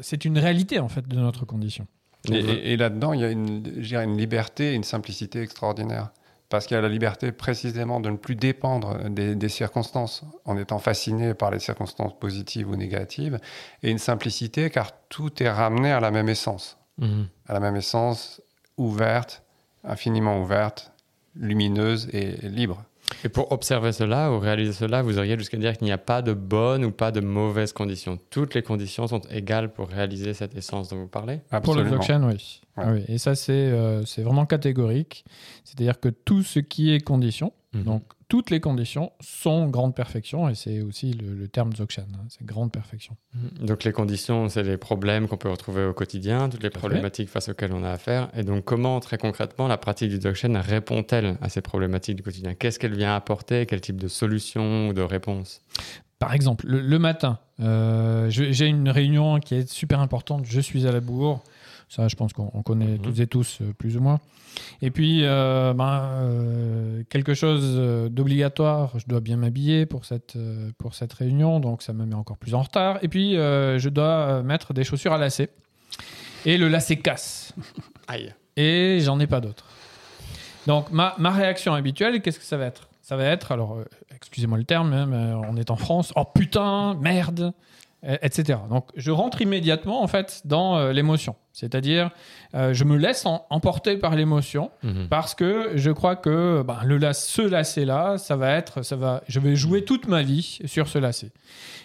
c'est 0.00 0.24
une 0.24 0.38
réalité 0.38 0.78
en 0.78 0.88
fait 0.88 1.06
de 1.06 1.16
notre 1.16 1.44
condition. 1.44 1.86
Et, 2.30 2.36
et- 2.38 2.72
et 2.72 2.76
là-dedans, 2.76 3.12
il 3.12 3.20
y 3.20 3.24
a 3.24 3.30
une, 3.30 3.62
une 3.76 4.16
liberté 4.18 4.72
et 4.72 4.74
une 4.74 4.84
simplicité 4.84 5.40
extraordinaire. 5.42 6.10
Parce 6.48 6.66
qu'il 6.66 6.76
y 6.76 6.78
a 6.78 6.80
la 6.80 6.88
liberté 6.88 7.32
précisément 7.32 7.98
de 8.00 8.08
ne 8.10 8.16
plus 8.16 8.36
dépendre 8.36 9.08
des, 9.10 9.34
des 9.34 9.48
circonstances 9.48 10.22
en 10.44 10.56
étant 10.56 10.78
fasciné 10.78 11.34
par 11.34 11.50
les 11.50 11.58
circonstances 11.58 12.16
positives 12.18 12.70
ou 12.70 12.76
négatives, 12.76 13.40
et 13.82 13.90
une 13.90 13.98
simplicité 13.98 14.70
car 14.70 14.92
tout 15.08 15.42
est 15.42 15.50
ramené 15.50 15.90
à 15.90 16.00
la 16.00 16.10
même 16.10 16.28
essence, 16.28 16.78
Mhm. 16.98 17.26
à 17.48 17.52
la 17.52 17.60
même 17.60 17.76
essence 17.76 18.40
ouverte, 18.78 19.42
infiniment 19.84 20.40
ouverte, 20.40 20.92
lumineuse 21.34 22.08
et 22.12 22.48
libre. 22.48 22.84
Et 23.24 23.28
pour 23.28 23.52
observer 23.52 23.92
cela 23.92 24.32
ou 24.32 24.38
réaliser 24.38 24.72
cela, 24.72 25.02
vous 25.02 25.18
auriez 25.18 25.38
jusqu'à 25.38 25.56
dire 25.56 25.76
qu'il 25.76 25.86
n'y 25.86 25.92
a 25.92 25.98
pas 25.98 26.22
de 26.22 26.32
bonnes 26.32 26.84
ou 26.84 26.90
pas 26.90 27.12
de 27.12 27.20
mauvaises 27.20 27.72
conditions. 27.72 28.18
Toutes 28.30 28.54
les 28.54 28.62
conditions 28.62 29.06
sont 29.06 29.20
égales 29.30 29.72
pour 29.72 29.88
réaliser 29.88 30.34
cette 30.34 30.56
essence 30.56 30.88
dont 30.88 30.96
vous 30.96 31.08
parlez. 31.08 31.40
Pour 31.62 31.74
le 31.74 31.82
oui. 31.82 32.60
Ouais. 32.76 32.84
Ah 32.84 32.92
oui. 32.92 33.04
Et 33.08 33.18
ça, 33.18 33.34
c'est 33.34 33.52
euh, 33.52 34.04
c'est 34.04 34.22
vraiment 34.22 34.46
catégorique. 34.46 35.24
C'est-à-dire 35.64 36.00
que 36.00 36.08
tout 36.08 36.42
ce 36.42 36.58
qui 36.58 36.92
est 36.92 37.00
condition, 37.00 37.52
Mhm. 37.78 37.84
donc 37.84 38.02
toutes 38.28 38.50
les 38.50 38.58
conditions 38.58 39.12
sont 39.20 39.68
grande 39.68 39.94
perfection, 39.94 40.48
et 40.48 40.56
c'est 40.56 40.80
aussi 40.80 41.12
le, 41.12 41.34
le 41.34 41.46
terme 41.46 41.72
Dzogchen, 41.72 42.06
hein, 42.14 42.24
c'est 42.28 42.44
grande 42.44 42.72
perfection. 42.72 43.16
Mhm. 43.34 43.66
Donc 43.66 43.84
les 43.84 43.92
conditions, 43.92 44.48
c'est 44.48 44.64
les 44.64 44.76
problèmes 44.76 45.28
qu'on 45.28 45.36
peut 45.36 45.50
retrouver 45.50 45.84
au 45.84 45.92
quotidien, 45.92 46.48
toutes 46.48 46.62
les 46.62 46.70
problématiques 46.70 47.28
face 47.28 47.48
auxquelles 47.48 47.72
on 47.72 47.84
a 47.84 47.90
affaire. 47.90 48.28
Et 48.34 48.42
donc 48.42 48.64
comment, 48.64 48.98
très 49.00 49.18
concrètement, 49.18 49.68
la 49.68 49.78
pratique 49.78 50.10
du 50.10 50.18
Dzogchen 50.18 50.56
répond-elle 50.56 51.36
à 51.40 51.48
ces 51.48 51.60
problématiques 51.60 52.16
du 52.16 52.22
quotidien? 52.22 52.54
Qu'est-ce 52.54 52.78
qu'elle 52.78 52.96
vient 52.96 53.14
apporter? 53.14 53.66
Quel 53.66 53.80
type 53.80 54.00
de 54.00 54.08
solution 54.08 54.88
ou 54.88 54.92
de 54.92 55.02
réponse? 55.02 55.62
Par 56.18 56.32
exemple, 56.32 56.66
le, 56.66 56.80
le 56.80 56.98
matin, 56.98 57.38
euh, 57.60 58.30
j'ai 58.30 58.66
une 58.66 58.88
réunion 58.88 59.38
qui 59.38 59.54
est 59.54 59.68
super 59.68 60.00
importante, 60.00 60.46
je 60.46 60.60
suis 60.60 60.86
à 60.86 60.92
la 60.92 61.00
bourre. 61.00 61.44
Ça, 61.88 62.08
je 62.08 62.16
pense 62.16 62.32
qu'on 62.32 62.50
on 62.52 62.62
connaît 62.62 62.86
Mhm. 62.94 62.98
toutes 62.98 63.20
et 63.20 63.26
tous, 63.26 63.58
euh, 63.60 63.72
plus 63.78 63.96
ou 63.96 64.00
moins. 64.00 64.18
Et 64.82 64.90
puis, 64.90 65.20
euh, 65.22 65.72
ben, 65.72 66.00
euh, 66.20 67.02
quelque 67.10 67.34
chose 67.34 67.62
euh, 67.64 68.08
d'obligatoire, 68.08 68.98
je 68.98 69.04
dois 69.06 69.20
bien 69.20 69.36
m'habiller 69.36 69.86
pour 69.86 70.04
cette, 70.04 70.36
pour 70.78 70.94
cette 70.94 71.12
réunion, 71.12 71.60
donc 71.60 71.82
ça 71.82 71.92
me 71.92 72.04
met 72.04 72.14
encore 72.14 72.38
plus 72.38 72.54
en 72.54 72.62
retard. 72.62 72.98
Et 73.02 73.08
puis, 73.08 73.36
euh, 73.36 73.78
je 73.78 73.88
dois 73.88 74.42
mettre 74.42 74.72
des 74.74 74.82
chaussures 74.84 75.12
à 75.12 75.18
lacets. 75.18 75.50
Et 76.44 76.58
le 76.58 76.68
lacet 76.68 76.96
casse. 76.96 77.54
Aïe 78.08 78.34
Et 78.56 78.98
j'en 79.02 79.20
ai 79.20 79.26
pas 79.26 79.40
d'autres. 79.40 79.66
Donc, 80.66 80.90
ma, 80.90 81.14
ma 81.18 81.30
réaction 81.30 81.74
habituelle, 81.74 82.20
qu'est-ce 82.20 82.38
que 82.40 82.44
ça 82.44 82.56
va 82.56 82.66
être? 82.66 82.88
Ça 83.02 83.16
va 83.16 83.24
être, 83.24 83.52
alors, 83.52 83.78
excusez-moi 84.16 84.58
le 84.58 84.64
terme, 84.64 84.92
hein, 84.92 85.06
mais 85.06 85.32
on 85.48 85.56
est 85.56 85.70
en 85.70 85.76
France, 85.76 86.12
oh 86.16 86.24
putain, 86.24 86.94
merde, 86.94 87.52
etc. 88.02 88.58
Donc, 88.70 88.88
je 88.96 89.10
rentre 89.10 89.40
immédiatement, 89.42 90.02
en 90.02 90.06
fait, 90.06 90.42
dans 90.44 90.76
euh, 90.78 90.92
l'émotion. 90.92 91.34
C'est-à-dire, 91.52 92.10
euh, 92.54 92.74
je 92.74 92.84
me 92.84 92.96
laisse 92.96 93.24
en- 93.26 93.46
emporter 93.50 93.96
par 93.96 94.14
l'émotion 94.14 94.70
Mhm. 94.82 95.08
parce 95.08 95.34
que 95.34 95.70
je 95.74 95.90
crois 95.90 96.14
que 96.14 96.62
ben, 96.62 96.78
le 96.84 96.98
lac- 96.98 97.14
ce 97.14 97.40
lacet-là, 97.42 98.18
ça 98.18 98.36
va 98.36 98.52
être, 98.52 98.82
ça 98.82 98.94
va, 98.96 99.22
je 99.26 99.40
vais 99.40 99.56
jouer 99.56 99.84
toute 99.84 100.06
ma 100.06 100.22
vie 100.22 100.58
sur 100.66 100.86
ce 100.88 100.98
lacet. 100.98 101.30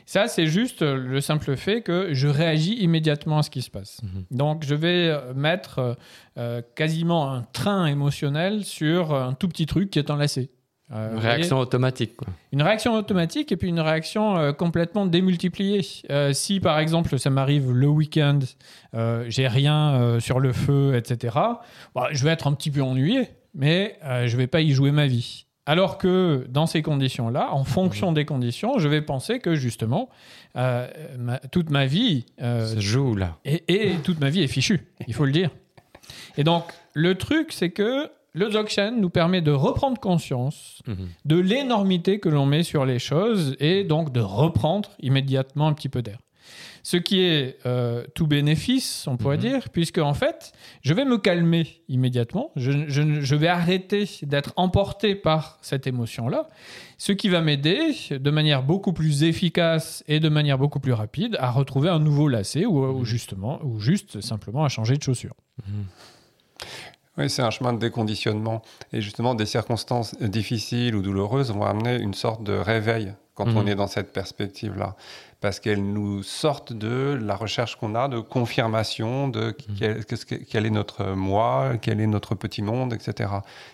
Ça, 0.05 0.27
c'est 0.27 0.47
juste 0.47 0.81
euh, 0.81 0.97
le 0.97 1.21
simple 1.21 1.55
fait 1.55 1.81
que 1.81 2.09
je 2.13 2.27
réagis 2.27 2.73
immédiatement 2.83 3.37
à 3.39 3.43
ce 3.43 3.49
qui 3.49 3.61
se 3.61 3.69
passe. 3.71 4.01
Mhm. 4.03 4.25
Donc, 4.37 4.63
je 4.65 4.75
vais 4.75 5.07
euh, 5.09 5.33
mettre 5.33 5.79
euh, 5.79 5.93
euh, 6.37 6.61
quasiment 6.75 7.31
un 7.31 7.43
train 7.53 7.85
émotionnel 7.85 8.65
sur 8.65 9.13
un 9.15 9.33
tout 9.33 9.47
petit 9.47 9.65
truc 9.65 9.89
qui 9.89 9.99
est 9.99 10.11
un 10.11 10.17
lacet. 10.17 10.49
Euh, 10.93 11.09
vous 11.13 11.19
Réaction 11.19 11.57
automatique. 11.59 12.17
Quoi. 12.17 12.27
une 12.51 12.61
réaction 12.61 12.93
automatique 12.95 13.51
et 13.51 13.57
puis 13.57 13.69
une 13.69 13.79
réaction 13.79 14.37
euh, 14.37 14.51
complètement 14.51 15.05
démultipliée. 15.05 15.85
Euh, 16.09 16.33
si 16.33 16.59
par 16.59 16.79
exemple 16.79 17.17
ça 17.17 17.29
m'arrive 17.29 17.71
le 17.71 17.87
week-end, 17.87 18.39
j'ai 19.27 19.47
rien 19.47 20.19
sur 20.19 20.39
le 20.39 20.51
feu, 20.51 20.95
etc., 20.95 21.37
bah, 21.95 22.07
je 22.11 22.23
vais 22.25 22.31
être 22.31 22.47
un 22.47 22.53
petit 22.53 22.71
peu 22.71 22.81
ennuyé, 22.81 23.29
mais 23.53 23.97
je 24.25 24.35
vais 24.35 24.47
pas 24.47 24.61
y 24.61 24.71
jouer 24.71 24.91
ma 24.91 25.07
vie. 25.07 25.45
Alors 25.65 25.97
que 25.97 26.45
dans 26.49 26.65
ces 26.65 26.81
conditions-là, 26.81 27.53
en 27.53 27.63
fonction 27.63 28.11
des 28.11 28.25
conditions, 28.25 28.79
je 28.79 28.87
vais 28.89 29.01
penser 29.01 29.39
que 29.39 29.55
justement, 29.55 30.09
ma- 30.55 31.39
toute 31.51 31.69
ma 31.69 31.85
vie 31.85 32.25
Se 32.39 32.79
joue 32.79 33.15
là. 33.15 33.37
et, 33.45 33.63
et 33.91 33.95
toute 34.03 34.19
ma 34.19 34.29
vie 34.29 34.41
est 34.43 34.47
fichue, 34.47 34.87
il 35.07 35.13
faut 35.13 35.25
le 35.25 35.31
dire. 35.31 35.51
Et 36.37 36.43
donc, 36.43 36.65
le 36.93 37.15
truc, 37.15 37.53
c'est 37.53 37.69
que 37.69 38.09
le 38.33 38.49
Dzogchen 38.49 38.99
nous 39.01 39.09
permet 39.09 39.41
de 39.41 39.51
reprendre 39.51 39.99
conscience 39.99 40.81
Mhm. 40.87 41.07
de 41.25 41.35
l'énormité 41.37 42.19
que 42.19 42.29
l'on 42.29 42.45
met 42.45 42.63
sur 42.63 42.85
les 42.85 42.99
choses 42.99 43.55
et 43.59 43.83
donc 43.83 44.11
de 44.13 44.21
reprendre 44.21 44.89
immédiatement 45.01 45.67
un 45.67 45.73
petit 45.73 45.89
peu 45.89 46.01
d'air. 46.01 46.19
Ce 46.83 46.97
qui 46.97 47.19
est 47.19 47.57
euh, 47.67 48.03
tout 48.15 48.25
bénéfice, 48.25 49.05
on 49.07 49.15
pourrait 49.15 49.35
Mhm. 49.37 49.41
dire, 49.41 49.69
puisque 49.69 49.99
en 49.99 50.15
fait, 50.15 50.51
je 50.81 50.95
vais 50.95 51.05
me 51.05 51.19
calmer 51.19 51.83
immédiatement. 51.89 52.49
Je, 52.55 52.71
je- 52.87 53.21
je 53.21 53.35
vais 53.35 53.47
arrêter 53.49 54.09
d'être 54.23 54.51
emporté 54.55 55.13
par 55.13 55.59
cette 55.61 55.85
émotion-là, 55.85 56.47
ce 56.97 57.11
qui 57.11 57.29
va 57.29 57.41
m'aider 57.41 57.93
de 58.09 58.31
manière 58.31 58.63
beaucoup 58.63 58.93
plus 58.93 59.21
efficace 59.23 60.03
et 60.07 60.19
de 60.19 60.27
manière 60.29 60.57
beaucoup 60.57 60.79
plus 60.79 60.93
rapide 60.93 61.37
à 61.39 61.51
retrouver 61.51 61.89
un 61.89 61.99
nouveau 61.99 62.27
lacet 62.27 62.65
ou, 62.65 62.83
ou 62.83 63.05
justement, 63.05 63.59
ou 63.63 63.79
juste 63.79 64.19
simplement 64.21 64.63
à 64.65 64.69
changer 64.69 64.95
de 64.97 65.03
chaussure. 65.03 65.35
Oui, 67.17 67.29
c'est 67.29 67.41
un 67.41 67.49
chemin 67.51 67.73
de 67.73 67.79
déconditionnement. 67.79 68.61
Et 68.93 69.01
justement, 69.01 69.35
des 69.35 69.45
circonstances 69.45 70.15
difficiles 70.19 70.95
ou 70.95 71.01
douloureuses 71.01 71.51
vont 71.51 71.63
amener 71.65 71.97
une 71.97 72.13
sorte 72.13 72.43
de 72.43 72.53
réveil 72.53 73.13
quand 73.35 73.45
Mhm. 73.47 73.57
on 73.57 73.67
est 73.67 73.75
dans 73.75 73.87
cette 73.87 74.13
perspective-là. 74.13 74.95
Parce 75.41 75.59
qu'elles 75.59 75.83
nous 75.83 76.21
sortent 76.23 76.71
de 76.73 77.19
la 77.21 77.35
recherche 77.35 77.75
qu'on 77.75 77.95
a 77.95 78.07
de 78.07 78.19
confirmation 78.19 79.27
de 79.27 79.55
quel, 79.77 80.05
qu'est-ce 80.05 80.25
que- 80.25 80.35
quel 80.35 80.65
est 80.65 80.69
notre 80.69 81.05
moi, 81.13 81.73
quel 81.81 81.99
est 81.99 82.07
notre 82.07 82.35
petit 82.35 82.61
monde, 82.61 82.93
etc. 82.93 83.29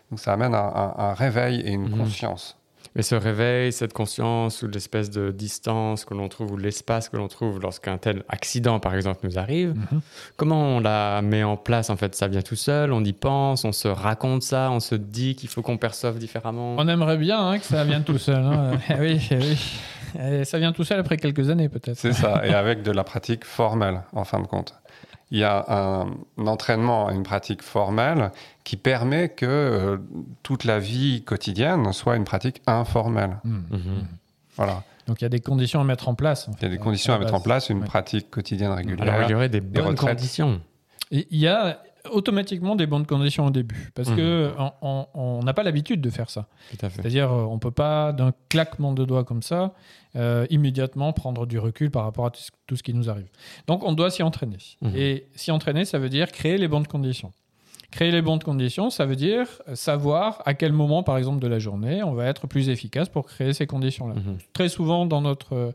Donc 0.09 0.19
ça 0.19 0.33
amène 0.33 0.55
un, 0.55 0.59
un- 0.75 0.93
un 0.97 1.13
réveil 1.13 1.59
et 1.61 1.71
une 1.71 1.89
Mhm. 1.89 1.97
conscience. 1.97 2.57
Mais 2.95 3.01
ce 3.01 3.15
réveil, 3.15 3.71
cette 3.71 3.93
conscience 3.93 4.61
ou 4.63 4.67
l'espèce 4.67 5.09
de 5.09 5.31
distance 5.31 6.05
que 6.05 6.13
l'on 6.13 6.27
trouve 6.29 6.51
ou 6.53 6.57
l'espace 6.57 7.09
que 7.09 7.17
l'on 7.17 7.27
trouve 7.27 7.59
lorsqu'un 7.59 7.97
tel 7.97 8.23
accident, 8.29 8.79
par 8.79 8.95
exemple, 8.95 9.19
nous 9.23 9.37
arrive, 9.37 9.75
Mhm. 9.75 10.01
comment 10.35 10.61
on 10.77 10.79
la 10.79 11.21
met 11.21 11.43
en 11.43 11.57
place 11.57 11.89
En 11.89 11.97
fait, 11.97 12.15
ça 12.15 12.27
vient 12.27 12.41
tout 12.41 12.55
seul, 12.55 12.91
on 12.93 13.03
y 13.03 13.13
pense, 13.13 13.65
on 13.65 13.71
se 13.71 13.87
raconte 13.87 14.43
ça, 14.43 14.69
on 14.71 14.79
se 14.79 14.95
dit 14.95 15.35
qu'il 15.35 15.49
faut 15.49 15.61
qu'on 15.61 15.77
perçoive 15.77 16.17
différemment? 16.17 16.75
On 16.77 16.87
aimerait 16.87 17.17
bien 17.17 17.39
hein, 17.49 17.59
que 17.59 17.65
ça 17.65 17.83
vienne 17.83 18.03
tout 18.03 18.17
seul. 18.17 18.43
hein. 18.43 18.71
Eh 18.89 18.93
oui, 18.99 19.27
eh 19.31 19.35
oui. 19.37 19.57
Eh, 20.19 20.45
ça 20.45 20.57
vient 20.57 20.71
tout 20.71 20.83
seul 20.85 20.99
après 20.99 21.17
quelques 21.17 21.49
années 21.49 21.69
peut-être. 21.69 21.97
C'est 21.97 22.13
ça, 22.13 22.41
et 22.47 22.53
avec 22.53 22.81
de 22.81 22.91
la 22.91 23.03
pratique 23.03 23.43
formelle, 23.45 24.01
en 24.13 24.23
fin 24.23 24.39
de 24.39 24.47
compte. 24.47 24.73
Il 25.31 25.39
y 25.39 25.43
a 25.43 25.65
un, 25.67 26.07
un 26.37 26.47
entraînement, 26.47 27.09
une 27.09 27.23
pratique 27.23 27.61
formelle 27.61 28.31
qui 28.63 28.77
permet 28.77 29.29
que 29.29 29.45
euh, 29.45 29.97
toute 30.43 30.63
la 30.63 30.79
vie 30.79 31.23
quotidienne 31.23 31.91
soit 31.91 32.15
une 32.15 32.23
pratique 32.23 32.61
informelle. 32.65 33.37
Hmm. 33.43 33.59
Mhm. 33.69 34.07
Voilà. 34.55 34.83
Donc 35.07 35.21
il 35.21 35.23
y 35.23 35.25
a 35.25 35.29
des 35.29 35.39
conditions 35.39 35.79
à 35.81 35.83
mettre 35.83 36.07
en 36.09 36.15
place. 36.15 36.47
en 36.47 36.53
Il 36.59 36.63
y 36.63 36.65
a 36.65 36.69
des 36.69 36.77
conditions 36.77 37.13
à 37.13 37.19
mettre 37.19 37.33
en 37.33 37.39
place, 37.41 37.69
une 37.69 37.79
Ouais. 37.79 37.85
pratique 37.85 38.29
quotidienne 38.29 38.71
régulière. 38.71 39.13
Alors, 39.13 39.27
il 39.29 39.31
y 39.31 39.35
aurait 39.35 39.49
des 39.49 39.61
bonnes 39.61 39.85
retraites. 39.87 40.17
conditions. 40.17 40.61
Et 41.11 41.27
il 41.31 41.39
y 41.39 41.47
a 41.47 41.81
automatiquement 42.11 42.75
des 42.75 42.85
bonnes 42.87 43.05
conditions 43.05 43.45
au 43.47 43.49
début 43.51 43.91
parce 43.95 44.09
Mhm. 44.09 44.15
que 44.15 44.51
on- 44.81 45.41
n'a 45.43 45.53
pas 45.53 45.63
l'habitude 45.63 46.01
de 46.01 46.09
faire 46.09 46.29
ça. 46.29 46.47
C'est-à-dire 46.79 47.31
euh, 47.31 47.43
on 47.43 47.59
peut 47.59 47.71
pas 47.71 48.11
d'un 48.13 48.33
claquement 48.49 48.93
de 48.93 49.05
doigts 49.05 49.23
comme 49.23 49.41
ça 49.41 49.73
euh, 50.15 50.45
immédiatement 50.49 51.13
prendre 51.13 51.45
du 51.45 51.59
recul 51.59 51.91
par 51.91 52.03
rapport 52.03 52.25
à 52.25 52.31
tout 52.31 52.75
ce- 52.75 52.83
qui 52.83 52.93
nous 52.93 53.09
arrive. 53.09 53.27
Donc 53.67 53.83
on 53.83 53.93
doit 53.93 54.09
s'y 54.09 54.23
entraîner. 54.23 54.57
Mhm. 54.81 54.93
Et 54.95 55.27
s'y 55.35 55.51
entraîner, 55.51 55.85
ça 55.85 55.99
veut 55.99 56.09
dire 56.09 56.31
créer 56.31 56.57
les 56.57 56.67
bonnes 56.67 56.87
conditions. 56.87 57.31
Créer 57.91 58.11
les 58.11 58.21
bonnes 58.21 58.41
conditions, 58.43 58.89
ça 58.89 59.05
veut 59.05 59.15
dire 59.15 59.47
savoir 59.73 60.41
à 60.45 60.53
quel 60.55 60.73
moment, 60.73 61.03
par 61.03 61.17
exemple, 61.17 61.39
de 61.39 61.47
la 61.47 61.57
journée, 61.57 62.03
on 62.03 62.13
va 62.13 62.25
être 62.25 62.45
plus 62.45 62.67
efficace 62.67 63.07
pour 63.07 63.25
créer 63.27 63.53
ces 63.53 63.65
conditions-là. 63.65 64.15
Mhm. 64.15 64.37
Très 64.53 64.67
souvent 64.67 65.05
dans 65.05 65.21
notre, 65.21 65.73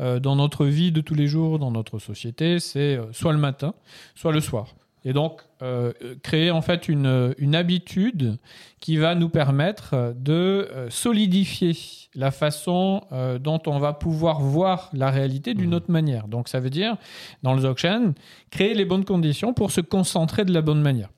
euh, 0.00 0.18
dans 0.18 0.34
notre 0.34 0.66
vie 0.66 0.90
de 0.90 1.00
tous 1.00 1.14
les 1.14 1.28
jours, 1.28 1.60
dans 1.60 1.70
notre 1.70 2.00
société, 2.00 2.58
c'est 2.58 2.98
soit 3.12 3.32
le 3.32 3.38
matin, 3.38 3.74
soit 4.16 4.32
le 4.32 4.40
soir. 4.40 4.74
Et 5.04 5.12
donc, 5.12 5.42
euh, 5.62 5.92
créer 6.22 6.50
en 6.50 6.60
fait 6.60 6.88
une, 6.88 7.34
une 7.38 7.54
habitude 7.54 8.36
qui 8.80 8.96
va 8.96 9.14
nous 9.14 9.28
permettre 9.28 10.12
de 10.16 10.68
euh, 10.72 10.90
solidifier 10.90 11.76
la 12.14 12.30
façon 12.30 13.02
euh, 13.12 13.38
dont 13.38 13.60
on 13.66 13.78
va 13.78 13.92
pouvoir 13.92 14.40
voir 14.40 14.90
la 14.92 15.10
réalité 15.10 15.54
d'une 15.54 15.68
Mhm. 15.70 15.74
autre 15.76 15.90
manière. 15.90 16.26
Donc, 16.28 16.48
ça 16.48 16.58
veut 16.60 16.68
dire, 16.70 16.96
dans 17.42 17.54
le 17.54 17.60
Dzogchen, 17.60 18.12
créer 18.50 18.74
les 18.74 18.84
bonnes 18.84 19.04
conditions 19.04 19.54
pour 19.54 19.70
se 19.70 19.80
concentrer 19.80 20.44
de 20.44 20.52
la 20.52 20.62
bonne 20.62 20.82
manière. 20.82 21.08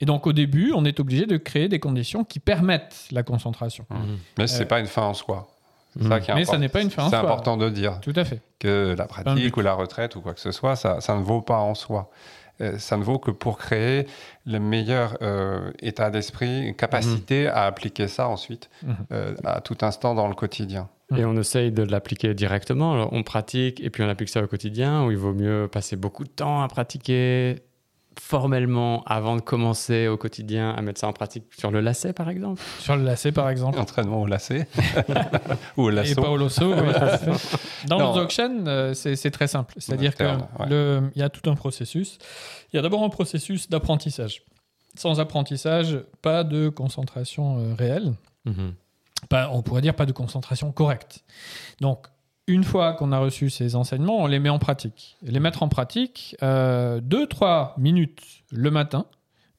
Et 0.00 0.04
donc, 0.04 0.26
au 0.26 0.32
début, 0.32 0.72
on 0.74 0.84
est 0.84 0.98
obligé 0.98 1.26
de 1.26 1.36
créer 1.36 1.68
des 1.68 1.78
conditions 1.78 2.24
qui 2.24 2.40
permettent 2.40 3.06
la 3.12 3.22
concentration. 3.22 3.86
Mhm. 3.90 4.18
Mais 4.38 4.46
ce 4.48 4.58
n'est 4.58 4.64
Euh, 4.64 4.66
pas 4.68 4.80
une 4.80 4.86
fin 4.86 5.02
en 5.02 5.14
soi. 5.14 5.48
Ça 6.00 6.20
qui 6.20 6.32
Mais 6.32 6.44
ça 6.46 6.52
important. 6.54 6.58
n'est 6.58 6.68
pas 6.70 6.80
une 6.82 6.90
fin 6.90 7.04
en 7.04 7.10
C'est 7.10 7.16
soi. 7.20 7.24
important 7.24 7.56
de 7.58 7.68
dire 7.68 8.00
Tout 8.00 8.14
à 8.16 8.24
fait. 8.24 8.40
que 8.58 8.94
la 8.96 9.04
pratique 9.04 9.54
ou 9.56 9.60
la 9.60 9.74
retraite 9.74 10.16
ou 10.16 10.22
quoi 10.22 10.32
que 10.32 10.40
ce 10.40 10.50
soit, 10.50 10.74
ça, 10.74 11.00
ça 11.02 11.14
ne 11.16 11.22
vaut 11.22 11.42
pas 11.42 11.58
en 11.58 11.74
soi. 11.74 12.10
Euh, 12.62 12.78
ça 12.78 12.96
ne 12.96 13.02
vaut 13.02 13.18
que 13.18 13.30
pour 13.30 13.58
créer 13.58 14.06
le 14.46 14.58
meilleur 14.58 15.16
euh, 15.22 15.70
état 15.80 16.10
d'esprit, 16.10 16.66
une 16.68 16.74
capacité 16.76 17.48
à 17.48 17.64
appliquer 17.64 18.08
ça 18.08 18.28
ensuite 18.28 18.70
Mhm. 18.82 18.94
euh, 19.12 19.34
à 19.44 19.60
tout 19.60 19.76
instant 19.82 20.14
dans 20.14 20.28
le 20.28 20.34
quotidien. 20.34 20.88
Et 21.14 21.26
on 21.26 21.36
essaye 21.36 21.70
de 21.72 21.82
l'appliquer 21.82 22.32
directement. 22.32 22.94
Alors, 22.94 23.12
on 23.12 23.22
pratique 23.22 23.82
et 23.82 23.90
puis 23.90 24.02
on 24.02 24.08
applique 24.08 24.30
ça 24.30 24.42
au 24.42 24.46
quotidien, 24.46 25.04
où 25.04 25.10
il 25.10 25.18
vaut 25.18 25.34
mieux 25.34 25.68
passer 25.70 25.94
beaucoup 25.94 26.24
de 26.24 26.30
temps 26.30 26.62
à 26.62 26.68
pratiquer 26.68 27.56
formellement 28.20 29.02
avant 29.04 29.36
de 29.36 29.40
commencer 29.40 30.08
au 30.08 30.16
quotidien 30.16 30.70
à 30.70 30.82
mettre 30.82 31.00
ça 31.00 31.08
en 31.08 31.12
pratique 31.12 31.44
sur 31.56 31.70
le 31.70 31.80
lacet, 31.80 32.12
par 32.12 32.28
exemple. 32.28 32.60
Sur 32.78 32.96
le 32.96 33.02
lacet, 33.04 33.32
par 33.32 33.48
exemple. 33.50 33.78
Entraînement 33.78 34.20
au 34.22 34.26
lacet 34.26 34.66
ou 35.76 35.84
au 35.84 35.90
Et 35.90 35.94
lasso. 35.94 36.20
pas 36.22 36.28
au 36.30 36.36
lasso, 36.36 36.72
oui. 36.74 36.92
Dans 37.86 37.98
Non. 37.98 38.08
le 38.14 38.20
Dzogchen, 38.20 38.68
euh, 38.68 38.94
c'est 38.94 39.30
très 39.30 39.46
simple. 39.48 39.74
C'est-à-dire 39.78 40.14
qu'il 40.14 40.26
ouais. 40.26 41.00
y 41.14 41.22
a 41.22 41.28
tout 41.28 41.48
un 41.50 41.54
processus. 41.54 42.18
Il 42.72 42.76
y 42.76 42.78
a 42.78 42.82
d'abord 42.82 43.02
un 43.02 43.08
processus 43.10 43.68
d'apprentissage. 43.68 44.42
Sans 44.94 45.20
apprentissage, 45.20 45.98
pas 46.20 46.44
de 46.44 46.68
concentration 46.68 47.58
euh, 47.58 47.74
réelle. 47.74 48.12
Mhm. 48.44 48.74
Pas, 49.28 49.48
on 49.52 49.62
pourrait 49.62 49.82
dire 49.82 49.94
pas 49.94 50.04
de 50.06 50.12
concentration 50.12 50.72
correcte. 50.72 51.24
Donc, 51.80 52.06
une 52.46 52.64
fois 52.64 52.94
qu'on 52.94 53.12
a 53.12 53.18
reçu 53.18 53.50
ces 53.50 53.76
enseignements, 53.76 54.18
on 54.18 54.26
les 54.26 54.38
met 54.38 54.48
en 54.48 54.58
pratique. 54.58 55.16
Et 55.26 55.30
les 55.30 55.40
mettre 55.40 55.62
en 55.62 55.68
pratique, 55.68 56.36
2-3 56.40 57.78
minutes 57.78 58.20
le 58.50 58.70
matin 58.70 59.06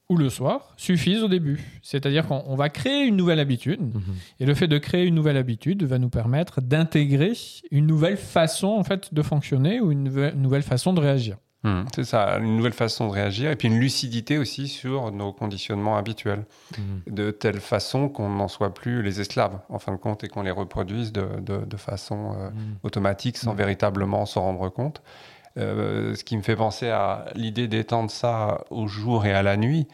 ou 0.10 0.18
le 0.18 0.30
soir 0.30 0.74
suffisent 0.78 1.24
au 1.24 1.28
début. 1.28 1.80
C'est-à-dire 1.82 2.28
qu'on 2.28 2.44
on 2.46 2.56
va 2.56 2.70
créer 2.70 3.06
une 3.06 3.16
nouvelle 3.16 3.40
habitude. 3.40 3.82
Mhm. 3.82 4.02
Et 4.40 4.46
le 4.46 4.54
fait 4.54 4.68
de 4.68 4.78
créer 4.78 5.06
une 5.06 5.16
nouvelle 5.16 5.38
habitude 5.38 5.84
va 5.84 5.98
nous 5.98 6.10
permettre 6.10 6.62
d'intégrer 6.62 7.34
une 7.72 7.88
nouvelle 7.88 8.18
façon 8.18 8.68
en 8.68 8.84
fait 8.84 9.14
de 9.14 9.22
fonctionner 9.22 9.80
ou 9.80 9.92
une 9.92 10.32
nouvelle 10.36 10.64
façon 10.64 10.94
de 10.94 11.00
réagir. 11.00 11.38
Mhm, 11.64 11.86
C'est 11.96 12.04
ça, 12.04 12.38
une 12.40 12.58
nouvelle 12.58 12.74
façon 12.74 13.08
de 13.08 13.14
réagir 13.14 13.50
et 13.52 13.56
puis 13.56 13.68
une 13.70 13.80
lucidité 13.80 14.38
aussi 14.38 14.68
sur 14.68 15.12
nos 15.12 15.32
conditionnements 15.32 15.96
habituels, 15.98 16.44
Mhm. 16.78 17.14
de 17.16 17.32
telle 17.32 17.60
façon 17.62 18.10
qu'on 18.10 18.30
n'en 18.30 18.48
soit 18.50 18.74
plus 18.74 19.02
les 19.02 19.22
esclaves, 19.22 19.58
en 19.70 19.80
fin 19.80 19.92
de 19.94 19.98
compte, 19.98 20.24
et 20.24 20.28
qu'on 20.28 20.42
les 20.44 20.52
reproduise 20.52 21.12
de, 21.14 21.26
de- 21.40 21.64
de 21.66 21.78
façon 21.78 22.34
euh, 22.38 22.50
Mhm. 22.50 22.76
automatique 22.84 23.38
sans 23.38 23.54
véritablement 23.54 24.26
s'en 24.26 24.42
rendre 24.42 24.68
compte. 24.70 25.02
Euh, 25.58 26.16
ce 26.16 26.24
qui 26.24 26.36
me 26.36 26.42
fait 26.42 26.56
penser 26.56 26.90
à 26.90 27.26
l'idée 27.36 27.68
d'étendre 27.68 28.10
ça 28.10 28.64
au 28.72 28.88
jour 28.88 29.26
et 29.26 29.34
à 29.34 29.44
la 29.44 29.56
nuit, 29.56 29.88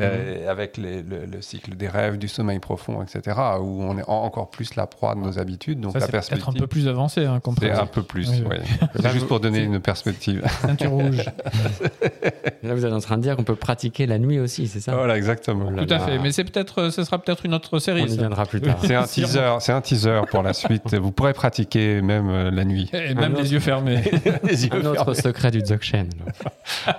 euh, 0.00 0.50
avec 0.50 0.76
les- 0.76 1.02
le, 1.02 1.26
le 1.26 1.42
cycle 1.42 1.74
des 1.76 1.88
rêves, 1.88 2.18
du 2.18 2.28
sommeil 2.28 2.58
profond, 2.58 3.02
etc., 3.02 3.36
où 3.60 3.82
on 3.82 3.96
est 3.98 4.02
en- 4.08 4.24
encore 4.24 4.50
plus 4.50 4.74
la 4.74 4.86
proie 4.86 5.14
de 5.14 5.20
nos 5.20 5.38
habitudes. 5.38 5.80
Donc 5.80 5.92
Ça, 5.92 5.98
la 6.00 6.06
c'est 6.06 6.12
peut-être 6.12 6.24
un 6.32 6.34
perspective, 6.34 6.60
peu 6.60 6.66
plus 6.66 6.88
avancé 6.88 7.24
hein, 7.24 7.40
c'est 7.60 7.70
un 7.70 7.86
peu 7.86 8.02
plus. 8.02 8.28
Oui, 8.30 8.44
oui. 8.50 9.10
juste 9.12 9.26
pour 9.28 9.40
donner 9.40 9.60
une 9.62 9.80
perspective. 9.80 10.42
ceinture 10.62 10.90
rouge. 10.90 11.24
Là, 12.62 12.74
vous 12.74 12.86
êtes 12.86 12.92
en 12.92 13.00
train 13.00 13.16
de 13.18 13.22
dire 13.22 13.36
qu'on 13.36 13.44
peut 13.44 13.56
pratiquer 13.56 14.06
la 14.06 14.18
nuit 14.18 14.38
aussi, 14.38 14.68
c'est 14.68 14.80
ça? 14.80 14.94
Voilà, 14.94 15.16
exactement. 15.18 15.66
Oh 15.68 15.70
là 15.76 15.84
Tout 15.84 15.92
à 15.94 15.98
là. 15.98 16.06
fait. 16.06 16.18
Mais 16.18 16.32
c'est 16.32 16.44
peut-être, 16.44 16.80
euh, 16.84 16.90
ce 16.90 17.04
sera 17.04 17.18
peut-être 17.18 17.44
une 17.44 17.52
autre 17.52 17.70
On 17.74 17.78
série. 17.78 18.04
y 18.04 18.08
ça. 18.08 18.16
viendra 18.16 18.46
plus 18.46 18.60
tard. 18.62 18.78
C'est 18.82 18.94
un 18.94 19.02
teaser, 19.04 19.56
c'est 19.60 19.72
un 19.72 19.80
teaser 19.82 20.22
pour 20.30 20.42
la 20.42 20.54
suite. 20.54 20.94
Vous 20.94 21.12
pourrez 21.12 21.34
pratiquer 21.34 22.00
même 22.00 22.28
euh, 22.30 22.50
la 22.50 22.64
nuit. 22.64 22.90
Et 22.94 23.14
même 23.14 23.34
Un 23.34 23.40
les 23.42 23.52
yeux 23.52 23.60
fermés. 23.60 24.02
Les 24.44 24.64
yeux 24.64 24.70
Un 24.74 24.86
autre 24.86 25.12
secret 25.14 25.50
du 25.50 25.60
Dzogchen. 25.60 26.08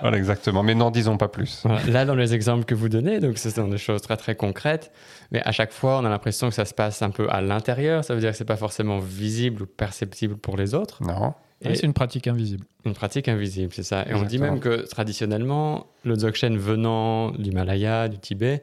Voilà, 0.00 0.16
exactement. 0.18 0.62
Mais 0.62 0.74
n'en 0.76 0.90
disons 0.92 1.16
pas 1.16 1.28
plus. 1.28 1.62
Voilà. 1.64 1.80
Là, 1.88 2.04
dans 2.04 2.14
les 2.14 2.32
exemples 2.32 2.45
que 2.64 2.74
vous 2.74 2.88
donnez, 2.88 3.20
donc 3.20 3.38
ce 3.38 3.50
sont 3.50 3.68
des 3.68 3.78
choses 3.78 4.02
très 4.02 4.16
très 4.16 4.34
concrètes, 4.34 4.92
mais 5.30 5.42
à 5.42 5.52
chaque 5.52 5.72
fois, 5.72 5.98
on 5.98 6.04
a 6.04 6.08
l'impression 6.08 6.48
que 6.48 6.54
ça 6.54 6.64
se 6.64 6.74
passe 6.74 7.02
un 7.02 7.10
peu 7.10 7.28
à 7.30 7.40
l'intérieur. 7.40 8.04
Ça 8.04 8.14
veut 8.14 8.20
dire 8.20 8.30
que 8.30 8.36
c'est 8.36 8.44
pas 8.44 8.56
forcément 8.56 8.98
visible 8.98 9.62
ou 9.62 9.66
perceptible 9.66 10.36
pour 10.36 10.56
les 10.56 10.74
autres. 10.74 11.02
Non. 11.02 11.34
Et 11.62 11.68
Ouais, 11.68 11.74
c'est 11.74 11.86
une 11.86 11.94
pratique 11.94 12.26
invisible. 12.26 12.66
une 12.84 12.92
pratique 12.92 13.28
invisible, 13.28 13.72
c'est 13.72 13.82
ça. 13.82 14.06
Et 14.06 14.12
on 14.14 14.22
dit 14.24 14.38
même 14.38 14.60
que 14.60 14.86
traditionnellement, 14.86 15.86
le 16.04 16.14
Dzogchen 16.14 16.56
venant 16.58 17.30
du 17.30 17.48
Himalaya, 17.50 18.08
du 18.08 18.18
Tibet, 18.18 18.62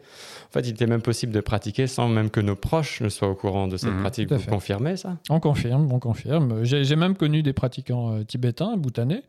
en 0.50 0.54
fait, 0.54 0.62
il 0.62 0.70
était 0.70 0.86
même 0.86 1.02
possible 1.02 1.34
de 1.34 1.42
pratiquer 1.42 1.88
sans 1.88 2.08
même 2.08 2.30
que 2.30 2.40
nos 2.40 2.56
proches 2.56 3.02
ne 3.02 3.10
soient 3.10 3.30
au 3.30 3.34
courant 3.36 3.68
de 3.68 3.78
cette 3.78 3.92
Mhm, 3.92 4.02
pratique. 4.02 4.32
Vous 4.32 4.46
confirmez 4.50 4.96
ça? 4.96 5.18
On 5.32 5.40
confirme, 5.40 5.92
on 5.92 6.00
confirme. 6.00 6.64
J'ai 6.64 6.96
même 6.96 7.16
connu 7.18 7.42
des 7.42 7.52
pratiquants 7.54 8.14
euh, 8.14 8.24
tibétains, 8.24 8.78
bhoutanais, 8.78 9.24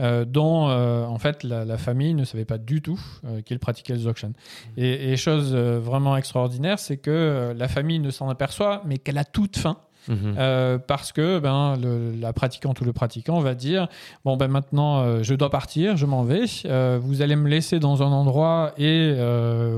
euh, 0.00 0.24
dont 0.24 0.68
euh, 0.68 1.04
en 1.04 1.18
fait 1.18 1.44
la, 1.44 1.64
la 1.64 1.78
famille 1.78 2.14
ne 2.14 2.24
savait 2.24 2.44
pas 2.44 2.58
du 2.58 2.82
tout 2.82 3.00
euh, 3.26 3.42
qu'ils 3.42 3.60
pratiquaient 3.60 3.94
le 3.94 4.00
dzogchen. 4.00 4.32
Et, 4.76 5.12
et 5.12 5.16
chose 5.16 5.52
euh, 5.54 5.78
vraiment 5.80 6.16
extraordinaire, 6.16 6.80
c'est 6.80 6.96
que 6.96 7.10
euh, 7.12 7.54
la 7.54 7.68
famille 7.68 8.00
ne 8.00 8.10
s'en 8.10 8.28
aperçoit, 8.28 8.82
mais 8.84 8.98
qu'elle 8.98 9.18
a 9.18 9.24
toute 9.24 9.56
faim. 9.56 9.76
Mhm. 10.08 10.34
Euh, 10.38 10.78
parce 10.78 11.12
que 11.12 11.38
ben, 11.38 11.76
le- 11.80 12.12
la 12.20 12.32
pratiquante 12.32 12.80
ou 12.80 12.84
le 12.84 12.92
pratiquant 12.92 13.40
va 13.40 13.54
dire 13.54 13.88
bon 14.24 14.36
ben 14.36 14.48
maintenant 14.48 15.00
euh, 15.00 15.22
je 15.22 15.34
dois 15.34 15.50
partir, 15.50 15.96
je 15.96 16.06
m'en 16.06 16.22
vais, 16.24 16.44
Euh, 16.66 16.98
vous 17.00 17.22
allez 17.22 17.36
me 17.36 17.48
laisser 17.48 17.78
dans 17.78 18.02
un 18.02 18.12
endroit 18.12 18.72
et 18.78 19.14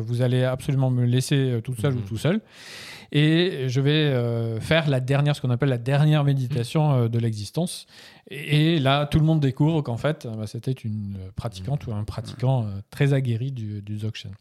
vous 0.06 0.22
allez 0.22 0.42
absolument 0.44 0.90
me 0.90 1.04
laisser 1.04 1.36
euh, 1.36 1.60
tout 1.60 1.74
seul 1.74 1.92
Mhm. 1.92 1.98
ou 1.98 2.02
tout 2.02 2.16
seul 2.18 2.40
et 3.12 3.68
je 3.68 3.80
vais 3.80 3.90
euh, 3.90 4.60
faire 4.60 4.88
la 4.88 5.00
dernière 5.00 5.36
ce 5.36 5.40
qu'on 5.40 5.50
appelle 5.50 5.68
la 5.68 5.78
dernière 5.78 6.24
méditation 6.24 6.92
euh, 6.92 7.08
de 7.08 7.18
l'existence 7.18 7.86
et, 8.30 8.74
et 8.74 8.78
là 8.78 9.06
tout 9.06 9.18
le 9.18 9.24
monde 9.24 9.40
découvre 9.40 9.82
qu'en 9.82 9.96
fait 9.96 10.26
euh, 10.26 10.30
ben, 10.30 10.46
c'était 10.46 10.72
une 10.72 11.16
pratiquante 11.34 11.86
ou 11.86 11.92
un 11.92 12.04
pratiquant 12.04 12.66
très 12.90 13.12
aguerri 13.12 13.52
du, 13.52 13.82
du 13.82 13.96
Dzogchen. 13.98 14.32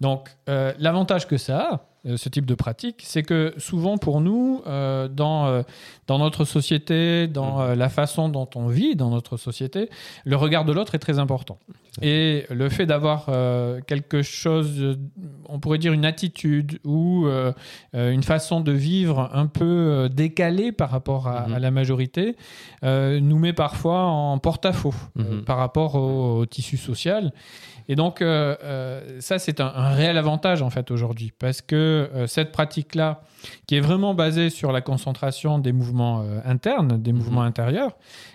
Donc 0.00 0.30
l'avantage 0.46 1.26
que 1.26 1.36
ça 1.36 1.60
a 1.60 2.16
ce 2.16 2.28
type 2.28 2.46
de 2.46 2.54
pratique, 2.54 3.02
c'est 3.02 3.24
que 3.24 3.52
souvent 3.56 3.98
pour 3.98 4.20
nous, 4.20 4.62
dans, 4.64 5.64
dans 6.06 6.18
notre 6.18 6.44
société, 6.44 7.26
dans 7.26 7.60
euh, 7.60 7.74
la 7.74 7.88
façon 7.88 8.28
dont 8.28 8.48
on 8.54 8.68
vit 8.68 8.94
dans 8.94 9.10
notre 9.10 9.36
société, 9.36 9.90
le 10.24 10.36
regard 10.36 10.64
de 10.64 10.72
l'autre 10.72 10.94
est 10.94 11.00
très 11.00 11.18
important. 11.18 11.58
Et 12.02 12.44
le 12.50 12.68
fait 12.68 12.84
d'avoir 12.84 13.30
quelque 13.86 14.20
chose, 14.20 14.98
on 15.48 15.58
pourrait 15.60 15.78
dire 15.78 15.94
une 15.94 16.04
attitude 16.04 16.78
ou 16.84 17.26
euh, 17.26 17.52
euh, 17.96 18.10
une 18.12 18.22
façon 18.22 18.60
de 18.60 18.72
vivre 18.72 19.30
un 19.32 19.46
peu 19.46 19.64
euh, 19.64 20.08
décalée 20.08 20.70
par 20.72 20.90
rapport 20.90 21.26
à, 21.28 21.46
Mhm. 21.48 21.54
à 21.54 21.58
la 21.58 21.70
majorité, 21.70 22.36
euh, 22.84 23.18
nous 23.20 23.38
met 23.38 23.52
parfois 23.52 24.02
en 24.04 24.38
porte-à-faux 24.38 24.94
Mhm. 25.14 25.42
par 25.44 25.56
rapport 25.56 25.94
au, 25.96 26.38
au 26.40 26.46
tissu 26.46 26.76
social. 26.76 27.32
Et 27.88 27.94
donc, 27.94 28.18
ça, 28.18 29.38
c'est 29.38 29.60
un, 29.60 29.72
un 29.72 29.90
réel 29.90 30.18
avantage, 30.18 30.60
en 30.60 30.70
fait, 30.70 30.90
aujourd'hui, 30.90 31.32
parce 31.38 31.62
que 31.62 32.10
cette 32.26 32.50
pratique-là, 32.50 33.20
qui 33.68 33.76
est 33.76 33.80
vraiment 33.80 34.12
basée 34.12 34.50
sur 34.50 34.72
la 34.72 34.80
concentration 34.80 35.60
des 35.60 35.70
mouvements 35.72 36.24
internes, 36.44 37.00
des 37.00 37.12
mouvements 37.12 37.42
intérieurs, 37.42 37.92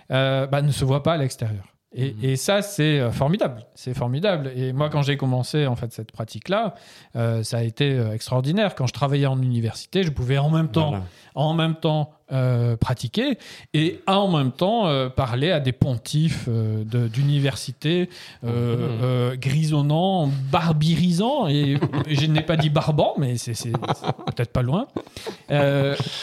bah, 0.08 0.62
ne 0.62 0.70
se 0.70 0.86
voit 0.86 1.02
pas 1.02 1.12
à 1.12 1.16
l'extérieur. 1.18 1.64
Et, 1.94 2.12
Mhm. 2.14 2.24
et 2.24 2.36
ça, 2.36 2.62
c'est 2.62 2.98
euh, 3.00 3.10
formidable. 3.10 3.64
C'est 3.74 3.94
formidable. 3.94 4.50
Et 4.56 4.72
moi, 4.72 4.88
quand 4.88 5.02
j'ai 5.02 5.16
commencé 5.16 5.66
en 5.66 5.76
fait 5.76 5.92
cette 5.92 6.10
pratique-là, 6.12 6.74
euh, 7.16 7.42
ça 7.42 7.58
a 7.58 7.62
été 7.62 7.92
euh, 7.92 8.12
extraordinaire. 8.14 8.74
Quand 8.74 8.86
je 8.86 8.92
travaillais 8.94 9.26
en 9.26 9.40
université, 9.40 10.02
je 10.02 10.10
pouvais 10.10 10.38
en 10.38 10.48
même 10.50 10.68
temps 10.68 10.90
Voilà. 10.90 11.04
En 11.34 11.54
même 11.54 11.74
temps 11.76 12.12
euh, 12.32 12.76
pratiquer 12.78 13.36
et 13.74 14.00
en 14.06 14.26
même 14.34 14.52
temps 14.52 14.86
euh, 14.86 15.10
parler 15.10 15.50
à 15.50 15.60
des 15.60 15.72
pontifs 15.72 16.46
euh, 16.48 16.82
de- 16.84 17.06
d'université 17.06 18.08
Mhm. 18.42 18.48
euh, 18.50 19.36
grisonnants, 19.36 20.30
barbirisants, 20.50 21.46
et 21.48 21.78
je 22.08 22.26
n'ai 22.26 22.40
pas 22.40 22.56
dit 22.56 22.70
barbant, 22.70 23.14
mais 23.18 23.36
c'est 23.36 23.52
peut-être 23.72 24.50
pas 24.52 24.62
loin, 24.62 24.86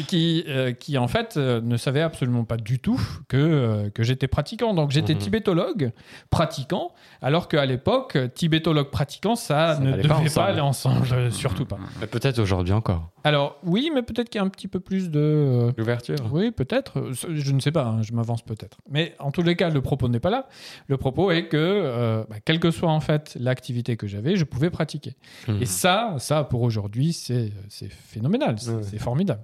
qui, 0.07 0.45
qui 0.79 0.97
en 0.97 1.07
fait 1.07 1.37
ne 1.37 1.77
savaient 1.77 2.01
absolument 2.01 2.43
pas 2.43 2.57
du 2.57 2.79
tout 2.79 2.99
que, 3.27 3.89
que 3.93 4.03
j'étais 4.03 4.27
pratiquant. 4.27 4.73
Donc 4.73 4.91
j'étais 4.91 5.13
Mhm. 5.13 5.19
tibétologue 5.19 5.91
pratiquant, 6.29 6.91
alors 7.21 7.47
qu'à 7.47 7.65
l'époque, 7.65 8.17
tibétologue 8.33 8.89
pratiquant, 8.89 9.35
ça, 9.35 9.75
Ça 9.75 9.81
ne 9.81 9.91
devait 9.93 10.07
pas 10.07 10.21
pas, 10.33 10.45
aller 10.45 10.59
ensemble, 10.61 11.31
surtout 11.31 11.65
pas. 11.65 11.77
Mais 11.99 12.07
peut-être 12.07 12.39
aujourd'hui 12.39 12.73
encore. 12.73 13.09
Alors 13.23 13.57
oui, 13.63 13.91
mais 13.93 14.01
peut-être 14.01 14.29
qu'il 14.29 14.39
y 14.39 14.43
a 14.43 14.45
un 14.45 14.49
petit 14.49 14.67
peu 14.67 14.79
plus 14.79 14.98
de... 15.07 15.19
euh, 15.19 15.71
L'ouverture. 15.77 16.17
oui, 16.31 16.51
peut-être. 16.51 16.99
Euh, 16.99 17.13
Je 17.13 17.51
ne 17.53 17.59
sais 17.61 17.71
pas, 17.71 17.85
hein, 17.85 18.01
je 18.01 18.11
m'avance 18.13 18.41
peut-être. 18.41 18.77
Mais 18.89 19.15
en 19.19 19.31
tous 19.31 19.41
les 19.41 19.55
cas, 19.55 19.69
le 19.69 19.81
propos 19.81 20.09
n'est 20.09 20.19
pas 20.19 20.29
là. 20.29 20.47
Le 20.87 20.97
propos 20.97 21.31
est 21.31 21.47
que, 21.47 21.55
euh, 21.57 22.23
bah, 22.29 22.35
quelle 22.43 22.59
que 22.59 22.71
soit 22.71 22.91
en 22.91 22.99
fait 22.99 23.37
l'activité 23.39 23.95
que 23.95 24.07
j'avais, 24.07 24.35
je 24.35 24.43
pouvais 24.43 24.69
pratiquer. 24.69 25.15
Mhm. 25.47 25.61
Et 25.61 25.65
ça, 25.65 26.15
ça 26.19 26.43
pour 26.43 26.61
aujourd'hui, 26.63 27.13
c'est 27.13 27.51
c'est 27.69 27.89
phénoménal, 27.91 28.57
c'est 28.81 28.99
formidable. 28.99 29.43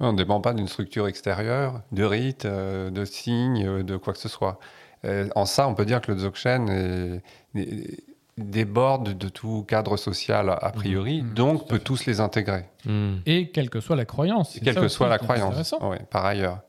On 0.00 0.12
ne 0.12 0.16
dépend 0.16 0.40
pas 0.40 0.54
d'une 0.54 0.68
structure 0.68 1.06
extérieure, 1.08 1.82
de 1.92 2.04
rites, 2.04 2.44
euh, 2.44 2.90
de 2.90 3.04
signes, 3.04 3.66
euh, 3.66 3.82
de 3.82 3.96
quoi 3.96 4.12
que 4.12 4.18
ce 4.20 4.28
soit. 4.28 4.58
Euh, 5.04 5.28
en 5.34 5.44
ça, 5.44 5.68
on 5.68 5.74
peut 5.74 5.84
dire 5.84 6.00
que 6.00 6.12
le 6.12 6.18
Dzogchen 6.18 6.68
est- 6.70 7.22
est- 7.60 8.04
déborde 8.38 9.16
de 9.16 9.28
tout 9.28 9.64
cadre 9.68 9.96
social 9.96 10.50
a 10.60 10.70
priori, 10.70 11.22
Mhm. 11.22 11.34
donc 11.34 11.68
peut 11.68 11.78
tous 11.78 12.04
les 12.06 12.20
intégrer, 12.20 12.64
Mhm. 12.84 13.20
Et 13.26 13.50
quelle 13.50 13.70
que 13.70 13.80
soit 13.80 13.96
la 13.96 14.04
croyance. 14.04 14.58
quelle 14.62 14.74
que 14.74 14.88
soit 14.88 15.08
la 15.08 15.18
croyance. 15.18 15.74
Ouais, 15.82 16.00
par 16.10 16.24
ailleurs. 16.24 16.60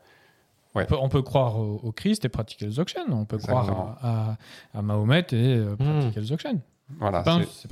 On, 0.77 0.83
peut, 0.83 0.97
on 1.01 1.07
peut 1.09 1.21
croire 1.21 1.57
au, 1.57 1.79
au 1.83 1.91
Christ 1.93 2.25
et 2.25 2.29
pratiquer 2.29 2.65
le 2.65 2.71
Dzogchen. 2.71 3.05
On 3.09 3.23
peut 3.23 3.37
Exactement. 3.37 3.63
croire 3.63 3.97
à, 4.01 4.31
à- 4.31 4.37
à 4.77 4.81
Mahomet 4.81 5.25
et 5.31 5.55
euh, 5.55 5.75
pratiquer 5.77 6.19
le 6.19 6.25
Dzogchen. 6.25 6.59
Voilà, 6.99 7.23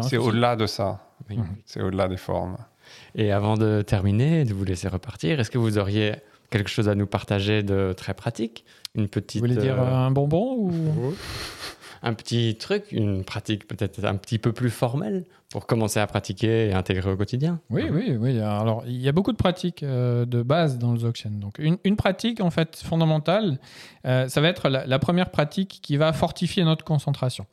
C'est 0.02 0.18
au-delà 0.18 0.56
de 0.56 0.66
ça. 0.66 1.02
Oui. 1.30 1.38
Mhm. 1.38 1.46
C'est 1.66 1.82
au-delà 1.82 2.08
des 2.08 2.16
formes. 2.18 2.56
Et 3.16 3.32
avant 3.34 3.58
de 3.58 3.82
terminer, 3.82 4.46
de 4.46 4.54
vous 4.54 4.64
laisser 4.64 4.88
repartir, 4.88 5.40
est-ce 5.40 5.52
que 5.52 5.58
vous 5.58 5.78
auriez 5.78 6.16
quelque 6.50 6.70
chose 6.70 6.88
à 6.90 6.96
nous 6.96 7.06
partager 7.06 7.62
de 7.62 7.94
très 7.96 8.14
pratique? 8.14 8.64
Une 8.96 9.08
petite. 9.10 9.42
Vous 9.42 9.48
voulez 9.48 9.60
dire 9.62 9.82
euh, 9.82 9.94
un 9.94 10.12
bonbon 10.12 10.56
ou... 10.58 11.14
un 12.04 12.14
petit 12.14 12.56
truc, 12.60 12.92
une 12.92 13.24
pratique 13.24 13.66
peut-être 13.66 14.04
un 14.04 14.16
petit 14.16 14.38
peu 14.38 14.52
plus 14.52 14.70
formelle 14.70 15.24
pour 15.50 15.66
commencer 15.66 16.00
à 16.00 16.08
pratiquer 16.08 16.68
et 16.68 16.74
intégrer 16.74 17.12
au 17.12 17.16
quotidien 17.16 17.62
Oui, 17.70 17.84
oui, 17.90 18.18
oui. 18.20 18.40
Alors, 18.40 18.84
il 18.86 19.00
y 19.00 19.08
a 19.08 19.12
beaucoup 19.14 19.32
de 19.32 19.38
pratiques 19.38 19.84
euh, 19.84 20.26
de 20.26 20.42
base 20.42 20.78
dans 20.78 20.92
le 20.92 20.98
Dzogchen. 20.98 21.40
Donc, 21.40 21.60
une, 21.60 21.78
une 21.86 21.96
pratique, 21.96 22.42
en 22.42 22.50
fait, 22.50 22.82
fondamentale, 22.84 23.58
euh, 24.06 24.28
ça 24.28 24.42
va 24.42 24.50
être 24.50 24.68
la, 24.68 24.86
la 24.86 25.00
première 25.00 25.32
pratique 25.32 25.80
qui 25.82 25.96
va 25.96 26.12
fortifier 26.12 26.64
notre 26.66 26.84
concentration. 26.84 27.46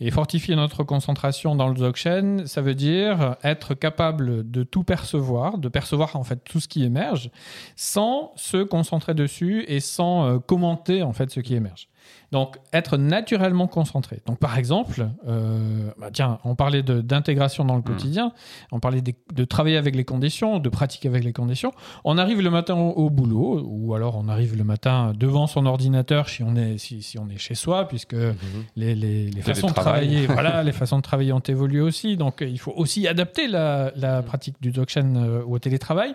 Et 0.00 0.10
fortifier 0.10 0.54
notre 0.54 0.84
concentration 0.84 1.56
dans 1.56 1.68
le 1.68 1.74
Dzogchen, 1.74 2.46
ça 2.46 2.60
veut 2.60 2.74
dire 2.74 3.36
être 3.42 3.74
capable 3.74 4.48
de 4.48 4.62
tout 4.62 4.84
percevoir, 4.84 5.58
de 5.58 5.68
percevoir, 5.68 6.14
en 6.16 6.24
fait, 6.24 6.44
tout 6.44 6.60
ce 6.60 6.68
qui 6.68 6.84
émerge, 6.84 7.30
sans 7.74 8.32
se 8.36 8.62
concentrer 8.62 9.14
dessus 9.14 9.64
et 9.68 9.80
sans 9.80 10.24
euh, 10.24 10.38
commenter, 10.38 11.02
en 11.02 11.12
fait, 11.12 11.30
ce 11.30 11.40
qui 11.40 11.54
émerge. 11.54 11.88
Donc, 12.32 12.56
être 12.74 12.96
naturellement 12.98 13.66
concentré. 13.66 14.20
Donc, 14.26 14.38
par 14.38 14.58
exemple, 14.58 15.08
euh, 15.26 15.90
bah, 15.98 16.08
tiens, 16.12 16.38
on 16.44 16.54
parlait 16.54 16.82
d'intégration 16.82 17.64
dans 17.64 17.76
le 17.76 17.82
quotidien, 17.82 18.32
on 18.70 18.80
parlait 18.80 19.00
de 19.02 19.44
travailler 19.44 19.76
avec 19.78 19.96
les 19.96 20.04
conditions, 20.04 20.58
de 20.58 20.68
pratiquer 20.68 21.08
avec 21.08 21.24
les 21.24 21.32
conditions. 21.32 21.72
On 22.04 22.18
arrive 22.18 22.40
le 22.42 22.50
matin 22.50 22.74
au, 22.74 22.90
au 22.90 23.08
boulot, 23.10 23.62
ou 23.66 23.94
alors 23.94 24.16
on 24.16 24.28
arrive 24.28 24.56
le 24.56 24.64
matin 24.64 25.12
devant 25.18 25.46
son 25.46 25.64
ordinateur 25.64 26.28
si 26.28 26.42
on 26.42 26.54
est, 26.54 26.76
si, 26.78 27.02
si 27.02 27.18
on 27.18 27.28
est 27.30 27.38
chez 27.38 27.54
soi, 27.54 27.88
puisque 27.88 28.14
Mhm. 28.14 28.34
les, 28.76 28.94
les- 28.94 29.30
les 29.30 29.40
façons 29.42 29.66
de 29.68 29.72
travailler, 29.74 30.26
voilà, 30.26 30.62
les 30.62 30.72
façons 30.72 30.96
de 30.98 31.02
travailler 31.02 31.32
ont 31.32 31.38
évolué 31.40 31.80
aussi. 31.80 32.16
Donc, 32.16 32.38
il 32.46 32.58
faut 32.58 32.72
aussi 32.76 33.08
adapter 33.08 33.48
la, 33.48 33.90
la 33.96 34.22
pratique 34.22 34.56
du 34.60 34.70
Dzogchen 34.70 35.16
euh, 35.16 35.42
au 35.46 35.58
télétravail. 35.58 36.14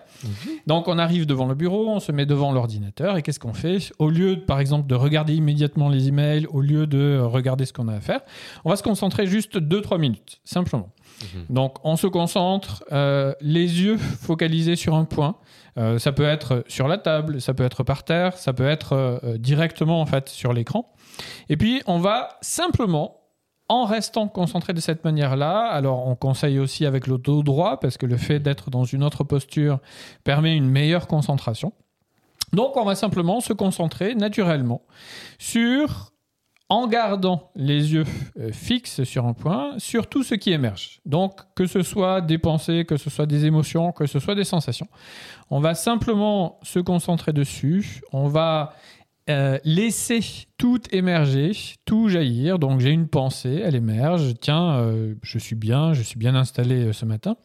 Donc, 0.67 0.87
on 0.87 0.97
arrive 0.99 1.25
devant 1.25 1.47
le 1.47 1.55
bureau, 1.55 1.89
on 1.89 1.99
se 1.99 2.11
met 2.11 2.25
devant 2.25 2.51
l'ordinateur, 2.51 3.17
et 3.17 3.21
qu'est-ce 3.21 3.39
qu'on 3.39 3.53
fait? 3.53 3.91
Au 3.99 4.09
lieu, 4.09 4.39
par 4.45 4.59
exemple, 4.59 4.87
de 4.87 4.95
regarder 4.95 5.33
immédiatement 5.35 5.82
les 5.89 6.07
emails, 6.07 6.45
au 6.47 6.61
lieu 6.61 6.87
de 6.87 7.19
regarder 7.19 7.65
ce 7.65 7.73
qu'on 7.73 7.87
a 7.87 7.95
à 7.95 8.01
faire, 8.01 8.21
on 8.65 8.69
va 8.69 8.75
se 8.75 8.83
concentrer 8.83 9.25
juste 9.25 9.57
2-3 9.57 9.99
minutes, 9.99 10.41
simplement. 10.43 10.89
Mhm. 11.21 11.45
Donc, 11.49 11.77
on 11.83 11.95
se 11.95 12.07
concentre, 12.07 12.83
euh, 12.91 13.33
les 13.41 13.81
yeux 13.81 13.97
focalisés 13.97 14.75
sur 14.75 14.95
un 14.95 15.05
point. 15.05 15.35
Euh, 15.77 15.97
ça 15.97 16.11
peut 16.11 16.25
être 16.25 16.63
sur 16.67 16.87
la 16.87 16.97
table, 16.97 17.41
ça 17.41 17.53
peut 17.53 17.63
être 17.63 17.83
par 17.83 18.03
terre, 18.03 18.37
ça 18.37 18.53
peut 18.53 18.67
être 18.67 18.93
euh, 18.93 19.37
directement 19.37 20.01
en 20.01 20.05
fait 20.05 20.29
sur 20.29 20.53
l'écran. 20.53 20.93
Et 21.49 21.57
puis, 21.57 21.81
on 21.87 21.99
va 21.99 22.37
simplement 22.41 23.19
en 23.69 23.85
restant 23.85 24.27
concentré 24.27 24.73
de 24.73 24.81
cette 24.81 25.03
manière-là, 25.03 25.65
alors 25.65 26.05
on 26.05 26.15
conseille 26.15 26.59
aussi 26.59 26.85
avec 26.85 27.07
le 27.07 27.17
dos 27.17 27.43
droit, 27.43 27.79
parce 27.79 27.97
que 27.97 28.05
le 28.05 28.17
fait 28.17 28.39
d'être 28.39 28.69
dans 28.69 28.83
une 28.83 29.03
autre 29.03 29.23
posture 29.23 29.79
permet 30.23 30.55
une 30.55 30.69
meilleure 30.69 31.07
concentration. 31.07 31.73
Donc 32.53 32.77
on 32.77 32.85
va 32.85 32.95
simplement 32.95 33.41
se 33.41 33.51
concentrer 33.51 34.13
naturellement 34.13 34.83
sur, 35.39 36.13
en 36.69 36.87
gardant 36.87 37.51
les 37.55 37.93
yeux 37.93 38.05
euh, 38.39 38.51
fixes 38.51 39.03
sur 39.03 39.25
un 39.25 39.33
point, 39.33 39.73
sur 39.79 40.07
tout 40.07 40.23
ce 40.23 40.35
qui 40.35 40.51
émerge. 40.51 41.01
Donc 41.05 41.39
que 41.55 41.65
ce 41.65 41.81
soit 41.81 42.21
des 42.21 42.37
pensées, 42.37 42.85
que 42.85 42.95
ce 42.95 43.09
soit 43.09 43.25
des 43.25 43.45
émotions, 43.45 43.91
que 43.91 44.05
ce 44.05 44.19
soit 44.19 44.35
des 44.35 44.43
sensations. 44.43 44.87
On 45.49 45.59
va 45.59 45.73
simplement 45.73 46.59
se 46.61 46.79
concentrer 46.79 47.33
dessus, 47.33 48.01
on 48.11 48.27
va 48.27 48.75
euh, 49.31 49.57
laisser 49.63 50.19
tout 50.57 50.81
émerger, 50.91 51.53
tout 51.85 52.07
jaillir. 52.07 52.59
Donc 52.59 52.81
j'ai 52.81 52.91
une 52.91 53.07
pensée, 53.07 53.61
elle 53.63 53.75
émerge. 53.75 54.35
Tiens, 54.39 54.75
euh, 54.75 55.15
je 55.23 55.39
suis 55.39 55.55
bien, 55.55 55.93
je 55.93 56.03
suis 56.03 56.19
bien 56.19 56.35
installé 56.35 56.93
ce 56.93 57.05
matin. 57.05 57.35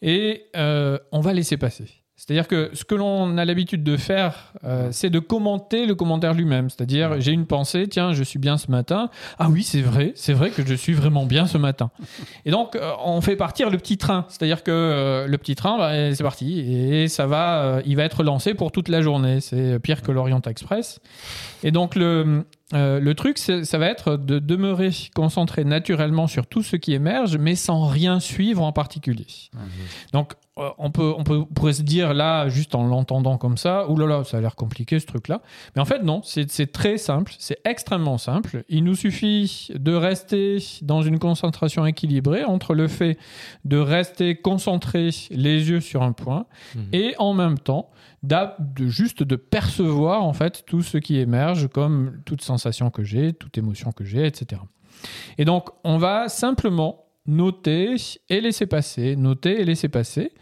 Et 0.00 0.46
on 0.54 1.20
va 1.20 1.32
laisser 1.32 1.56
passer. 1.56 2.01
C'est-à-dire 2.24 2.46
que 2.46 2.70
ce 2.72 2.84
que 2.84 2.94
l'on 2.94 3.36
a 3.36 3.44
l'habitude 3.44 3.82
de 3.82 3.96
faire, 3.96 4.52
euh, 4.62 4.90
c'est 4.92 5.10
de 5.10 5.18
commenter 5.18 5.86
le 5.86 5.96
commentaire 5.96 6.34
lui-même. 6.34 6.70
C'est-à-dire, 6.70 7.20
j'ai 7.20 7.32
une 7.32 7.46
pensée, 7.46 7.88
tiens, 7.88 8.12
je 8.12 8.22
suis 8.22 8.38
bien 8.38 8.58
ce 8.58 8.70
matin. 8.70 9.10
Ah 9.40 9.48
oui, 9.50 9.64
c'est 9.64 9.80
vrai, 9.80 10.12
c'est 10.14 10.32
vrai 10.32 10.50
que 10.50 10.64
je 10.64 10.74
suis 10.74 10.92
vraiment 10.92 11.26
bien 11.26 11.48
ce 11.48 11.58
matin. 11.58 11.90
Et 12.44 12.52
donc, 12.52 12.76
euh, 12.76 12.92
on 13.04 13.20
fait 13.22 13.34
partir 13.34 13.70
le 13.70 13.78
petit 13.78 13.98
train. 13.98 14.24
C'est-à-dire 14.28 14.62
que 14.62 14.70
euh, 14.70 15.26
le 15.26 15.36
petit 15.36 15.56
train, 15.56 15.76
bah, 15.76 16.14
c'est 16.14 16.22
parti. 16.22 16.60
Et 16.60 17.08
ça 17.08 17.26
va, 17.26 17.80
il 17.86 17.96
va 17.96 18.04
être 18.04 18.22
lancé 18.22 18.54
pour 18.54 18.70
toute 18.70 18.88
la 18.88 19.02
journée. 19.02 19.40
C'est 19.40 19.80
pire 19.80 20.00
que 20.00 20.12
l'Orient 20.12 20.42
Express. 20.42 21.00
Et 21.64 21.72
donc, 21.72 21.96
le, 21.96 22.44
le 22.72 23.12
truc, 23.14 23.36
ça 23.38 23.78
va 23.78 23.86
être 23.88 24.16
de 24.16 24.38
demeurer 24.38 24.90
concentré 25.16 25.64
naturellement 25.64 26.28
sur 26.28 26.46
tout 26.46 26.62
ce 26.62 26.76
qui 26.76 26.92
émerge, 26.92 27.36
mais 27.36 27.56
sans 27.56 27.88
rien 27.88 28.20
suivre 28.20 28.62
en 28.62 28.70
particulier. 28.70 29.26
Donc, 30.12 30.34
euh, 30.34 30.36
on, 30.56 30.90
peut, 30.90 31.12
on, 31.16 31.24
peut, 31.24 31.36
on 31.38 31.44
pourrait 31.46 31.72
se 31.72 31.82
dire 31.82 32.12
là, 32.12 32.48
juste 32.48 32.74
en 32.74 32.84
l'entendant 32.86 33.38
comme 33.38 33.56
ça, 33.56 33.88
oulala, 33.88 34.22
ça 34.24 34.36
a 34.36 34.40
l'air 34.40 34.54
compliqué 34.54 34.98
ce 35.00 35.06
truc-là. 35.06 35.40
Mais 35.74 35.80
en 35.80 35.84
fait, 35.86 36.02
non, 36.02 36.20
c'est 36.24 36.70
très 36.72 36.98
simple, 36.98 37.32
c'est 37.38 37.58
extrêmement 37.64 38.18
simple. 38.18 38.62
Il 38.68 38.84
nous 38.84 38.94
suffit 38.94 39.68
de 39.74 39.92
rester 39.94 40.58
dans 40.82 41.02
une 41.02 41.18
concentration 41.18 41.86
équilibrée 41.86 42.44
entre 42.44 42.74
le 42.74 42.86
fait 42.88 43.18
de 43.64 43.78
rester 43.78 44.36
concentré 44.36 45.08
les 45.30 45.70
yeux 45.70 45.80
sur 45.80 46.02
un 46.02 46.12
point 46.12 46.46
Mhm. 46.74 46.82
et 46.92 47.14
en 47.18 47.32
même 47.34 47.58
temps 47.58 47.90
de 48.22 48.86
juste 48.86 49.22
de 49.22 49.36
percevoir 49.36 50.22
en 50.22 50.32
fait 50.32 50.64
tout 50.66 50.82
ce 50.82 50.98
qui 50.98 51.18
émerge 51.18 51.68
comme 51.68 52.20
toute 52.24 52.42
sensation 52.42 52.90
que 52.90 53.02
j'ai, 53.02 53.32
toute 53.32 53.58
émotion 53.58 53.90
que 53.92 54.04
j'ai, 54.04 54.26
etc. 54.26 54.60
Et 55.38 55.44
donc 55.44 55.70
on 55.82 55.98
va 55.98 56.28
simplement 56.28 57.01
noter 57.26 57.96
et 58.28 58.40
laisser 58.40 58.66
passer, 58.66 59.16
noter 59.16 59.60
et 59.60 59.64
laisser 59.64 59.88
passer, 59.88 60.32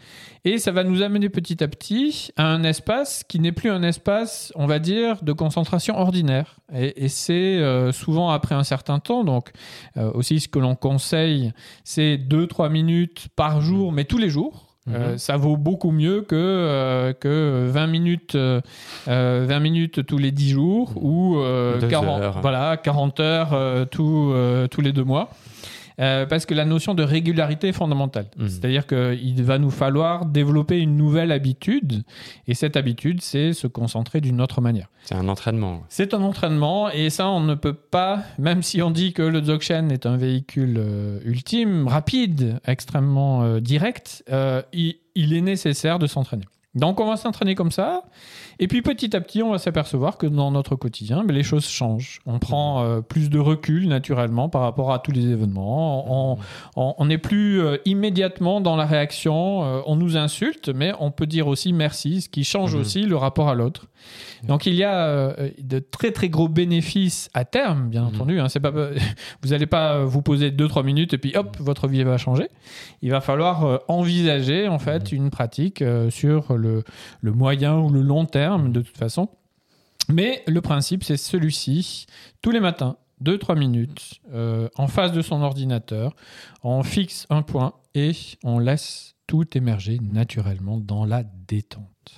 et 0.43 0.57
ça 0.57 0.71
va 0.71 0.83
nous 0.83 1.03
amener 1.03 1.29
petit 1.29 1.63
à 1.63 1.67
petit 1.67 2.31
à 2.35 2.47
un 2.47 2.63
espace 2.63 3.23
qui 3.27 3.39
n'est 3.39 3.51
plus 3.51 3.69
un 3.69 3.83
espace, 3.83 4.51
on 4.55 4.65
va 4.65 4.79
dire, 4.79 5.21
de 5.21 5.33
concentration 5.33 5.95
ordinaire. 5.97 6.57
Et, 6.73 7.05
et 7.05 7.09
c'est 7.09 7.33
euh, 7.59 7.91
souvent 7.91 8.29
après 8.31 8.55
un 8.55 8.63
certain 8.63 8.99
temps, 8.99 9.23
donc 9.23 9.51
euh, 9.97 10.11
aussi 10.13 10.39
ce 10.39 10.47
que 10.47 10.57
l'on 10.59 10.75
conseille, 10.75 11.51
c'est 11.83 12.17
2-3 12.17 12.71
minutes 12.71 13.27
par 13.35 13.61
jour, 13.61 13.91
mais 13.91 14.05
tous 14.05 14.17
les 14.17 14.29
jours. 14.29 14.67
Euh, 14.89 15.11
Mhm. 15.11 15.17
ça 15.19 15.37
vaut 15.37 15.57
beaucoup 15.57 15.91
mieux 15.91 16.21
que, 16.23 16.35
euh, 16.35 17.13
que 17.13 17.67
20 17.69 17.85
minutes, 17.85 18.33
euh, 18.33 18.61
euh, 19.07 19.45
20 19.47 19.59
minutes 19.59 20.03
tous 20.07 20.17
les 20.17 20.31
10 20.31 20.49
jours 20.49 20.93
ou 20.95 21.37
euh, 21.37 21.79
Deux 21.79 21.87
40, 21.87 22.19
heures. 22.19 22.41
voilà, 22.41 22.77
40 22.77 23.19
heures 23.19 23.53
euh, 23.53 23.85
tous, 23.85 24.31
euh, 24.33 24.65
tous 24.67 24.81
les 24.81 24.91
deux 24.91 25.03
mois. 25.03 25.29
Euh, 25.99 26.25
parce 26.25 26.45
que 26.45 26.53
la 26.53 26.65
notion 26.65 26.93
de 26.93 27.03
régularité 27.03 27.69
est 27.69 27.73
fondamentale. 27.73 28.27
Mhm. 28.37 28.49
C'est-à-dire 28.49 28.87
qu'il 28.87 29.43
va 29.43 29.57
nous 29.57 29.69
falloir 29.69 30.25
développer 30.25 30.79
une 30.79 30.95
nouvelle 30.95 31.31
habitude. 31.31 32.03
Et 32.47 32.53
cette 32.53 32.77
habitude, 32.77 33.21
c'est 33.21 33.53
se 33.53 33.67
concentrer 33.67 34.21
d'une 34.21 34.41
autre 34.41 34.61
manière. 34.61 34.89
C'est 35.03 35.15
un 35.15 35.27
entraînement. 35.27 35.83
C'est 35.89 36.13
un 36.13 36.21
entraînement 36.21 36.89
et 36.89 37.09
ça, 37.09 37.29
on 37.29 37.41
ne 37.41 37.55
peut 37.55 37.73
pas, 37.73 38.23
même 38.37 38.61
si 38.61 38.81
on 38.81 38.91
dit 38.91 39.13
que 39.13 39.21
le 39.21 39.41
Dzogchen 39.41 39.91
est 39.91 40.05
un 40.05 40.17
véhicule 40.17 40.75
euh, 40.77 41.19
ultime, 41.25 41.87
rapide, 41.87 42.59
extrêmement 42.65 43.43
euh, 43.43 43.59
direct, 43.59 44.23
il, 44.73 44.95
il 45.15 45.33
est 45.33 45.41
nécessaire 45.41 45.99
de 45.99 46.07
s'entraîner. 46.07 46.45
Donc 46.73 47.01
on 47.01 47.05
va 47.05 47.17
s'entraîner 47.17 47.53
comme 47.53 47.71
ça, 47.71 48.03
et 48.57 48.67
puis 48.69 48.81
petit 48.81 49.13
à 49.13 49.19
petit 49.19 49.43
on 49.43 49.51
va 49.51 49.57
s'apercevoir 49.57 50.17
que 50.17 50.25
dans 50.25 50.51
notre 50.51 50.75
quotidien, 50.77 51.23
ben, 51.25 51.33
les 51.35 51.43
choses 51.43 51.67
changent. 51.67 52.19
On 52.25 52.39
prend 52.39 52.83
euh, 52.83 53.01
plus 53.01 53.29
de 53.29 53.39
recul 53.39 53.89
naturellement 53.89 54.47
par 54.47 54.61
rapport 54.61 54.93
à 54.93 54.99
tous 54.99 55.11
les 55.11 55.27
événements. 55.27 56.37
On 56.77 57.05
n'est 57.05 57.17
plus 57.17 57.61
euh, 57.61 57.77
immédiatement 57.83 58.61
dans 58.61 58.77
la 58.77 58.85
réaction, 58.85 59.63
euh, 59.63 59.81
on 59.85 59.97
nous 59.97 60.15
insulte, 60.15 60.69
mais 60.69 60.93
on 60.99 61.11
peut 61.11 61.25
dire 61.27 61.47
aussi 61.47 61.73
merci, 61.73 62.21
ce 62.21 62.29
qui 62.29 62.45
change 62.45 62.73
Mhm. 62.75 62.81
aussi 62.81 63.01
le 63.01 63.17
rapport 63.17 63.49
à 63.49 63.53
l'autre. 63.55 63.87
Donc 64.47 64.65
il 64.65 64.73
y 64.75 64.83
a 64.83 65.05
euh, 65.05 65.49
de 65.61 65.79
très 65.79 66.11
très 66.11 66.29
gros 66.29 66.47
bénéfices 66.47 67.29
à 67.33 67.45
terme, 67.45 67.89
bien 67.89 68.01
Mhm. 68.03 68.07
entendu. 68.15 68.39
hein. 68.39 68.49
C'est 68.49 68.59
pas, 68.59 68.71
vous 69.41 69.49
n'allez 69.49 69.67
pas 69.67 70.03
vous 70.03 70.21
poser 70.21 70.51
2-3 70.51 70.83
minutes 70.83 71.13
et 71.13 71.17
puis 71.17 71.35
hop, 71.35 71.57
votre 71.59 71.87
vie 71.87 72.03
va 72.03 72.17
changer. 72.17 72.47
Il 73.01 73.11
va 73.11 73.21
falloir 73.21 73.63
euh, 73.65 73.77
envisager 73.87 74.67
en 74.67 74.79
fait 74.79 75.11
une 75.11 75.29
pratique 75.29 75.81
euh, 75.81 76.09
sur 76.09 76.55
le, 76.57 76.83
le 77.21 77.31
moyen 77.31 77.77
ou 77.77 77.89
le 77.89 78.01
long 78.01 78.25
terme 78.25 78.71
de 78.71 78.81
toute 78.81 78.97
façon. 78.97 79.29
Mais 80.09 80.43
le 80.47 80.61
principe 80.61 81.03
c'est 81.03 81.17
celui-ci. 81.17 82.05
Tous 82.41 82.51
les 82.51 82.59
matins, 82.59 82.97
2-3 83.23 83.57
minutes 83.57 84.19
en 84.75 84.87
face 84.87 85.11
de 85.11 85.21
son 85.21 85.41
ordinateur, 85.43 86.15
on 86.63 86.81
fixe 86.81 87.27
un 87.29 87.43
point 87.43 87.73
et 87.93 88.11
on 88.43 88.57
laisse 88.57 89.13
tout 89.27 89.45
émerger 89.55 89.99
naturellement 90.01 90.77
dans 90.77 91.05
la 91.05 91.23
détente. 91.47 92.15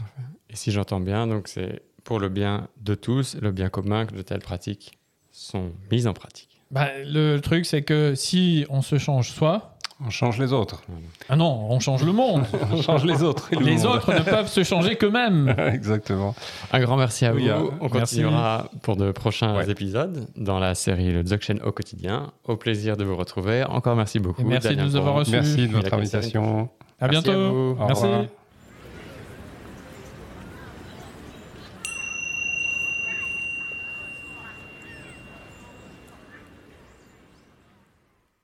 Et 0.54 0.56
si 0.56 0.72
j'entends 0.72 1.00
bien, 1.00 1.28
donc 1.28 1.48
c'est 1.48 1.82
pour 2.04 2.20
le 2.20 2.30
bien 2.30 2.68
de 2.82 2.96
tous, 2.96 3.36
le 3.42 3.52
bien 3.52 3.70
commun 3.70 4.06
que 4.06 4.16
de 4.16 4.22
telles 4.22 4.42
pratiques 4.42 4.98
sont 5.32 5.72
mises 5.92 6.06
en 6.08 6.14
pratique. 6.14 6.62
Bah, 6.72 6.88
le 7.06 7.40
truc, 7.40 7.66
c'est 7.66 7.82
que 7.82 8.14
si 8.16 8.66
on 8.70 8.82
se 8.82 8.98
change 8.98 9.32
soi, 9.32 9.70
On 10.06 10.10
change 10.10 10.38
les 10.40 10.52
autres. 10.54 10.84
ah 11.30 11.36
non, 11.36 11.68
on 11.70 11.80
change 11.80 12.04
le 12.04 12.12
monde. 12.12 12.44
On 12.74 12.82
change 12.82 13.06
les 13.06 13.22
autres. 13.24 13.54
et 13.54 13.56
le 13.56 13.64
Les 13.66 13.78
monde. 13.78 13.86
autres 13.86 14.12
ne 14.14 14.20
peuvent 14.22 14.48
se 14.50 14.64
changer 14.64 14.96
qu'eux-mêmes. 14.98 15.54
Exactement. 15.74 16.36
Un 16.72 16.80
grand 16.82 16.98
merci 16.98 17.26
à 17.26 17.34
Oui, 17.34 17.48
vous. 17.48 17.70
On 17.80 17.84
merci. 17.90 18.00
continuera 18.18 18.70
pour 18.82 18.96
de 18.98 19.12
prochains 19.12 19.56
Ouais. 19.56 19.70
épisodes 19.70 20.28
dans 20.36 20.60
la 20.60 20.74
série 20.76 21.12
Le 21.12 21.22
Dzogchen 21.24 21.62
au 21.64 21.72
quotidien. 21.72 22.32
Au 22.46 22.58
plaisir 22.58 22.98
de 22.98 23.04
vous 23.06 23.16
retrouver. 23.16 23.64
Encore 23.64 23.96
merci 23.96 24.20
beaucoup. 24.20 24.42
Et 24.42 24.46
merci 24.46 24.76
de 24.76 24.82
nous 24.84 24.96
avoir 24.96 25.14
reçus. 25.16 25.32
Merci 25.32 25.68
de 25.68 25.72
votre 25.74 25.94
invitation. 25.94 26.70
À 27.00 27.08
Merci 27.08 27.24
bientôt. 27.24 27.40
à 27.40 27.50
vous. 27.50 27.78
Au 27.80 27.86
Merci. 27.88 28.30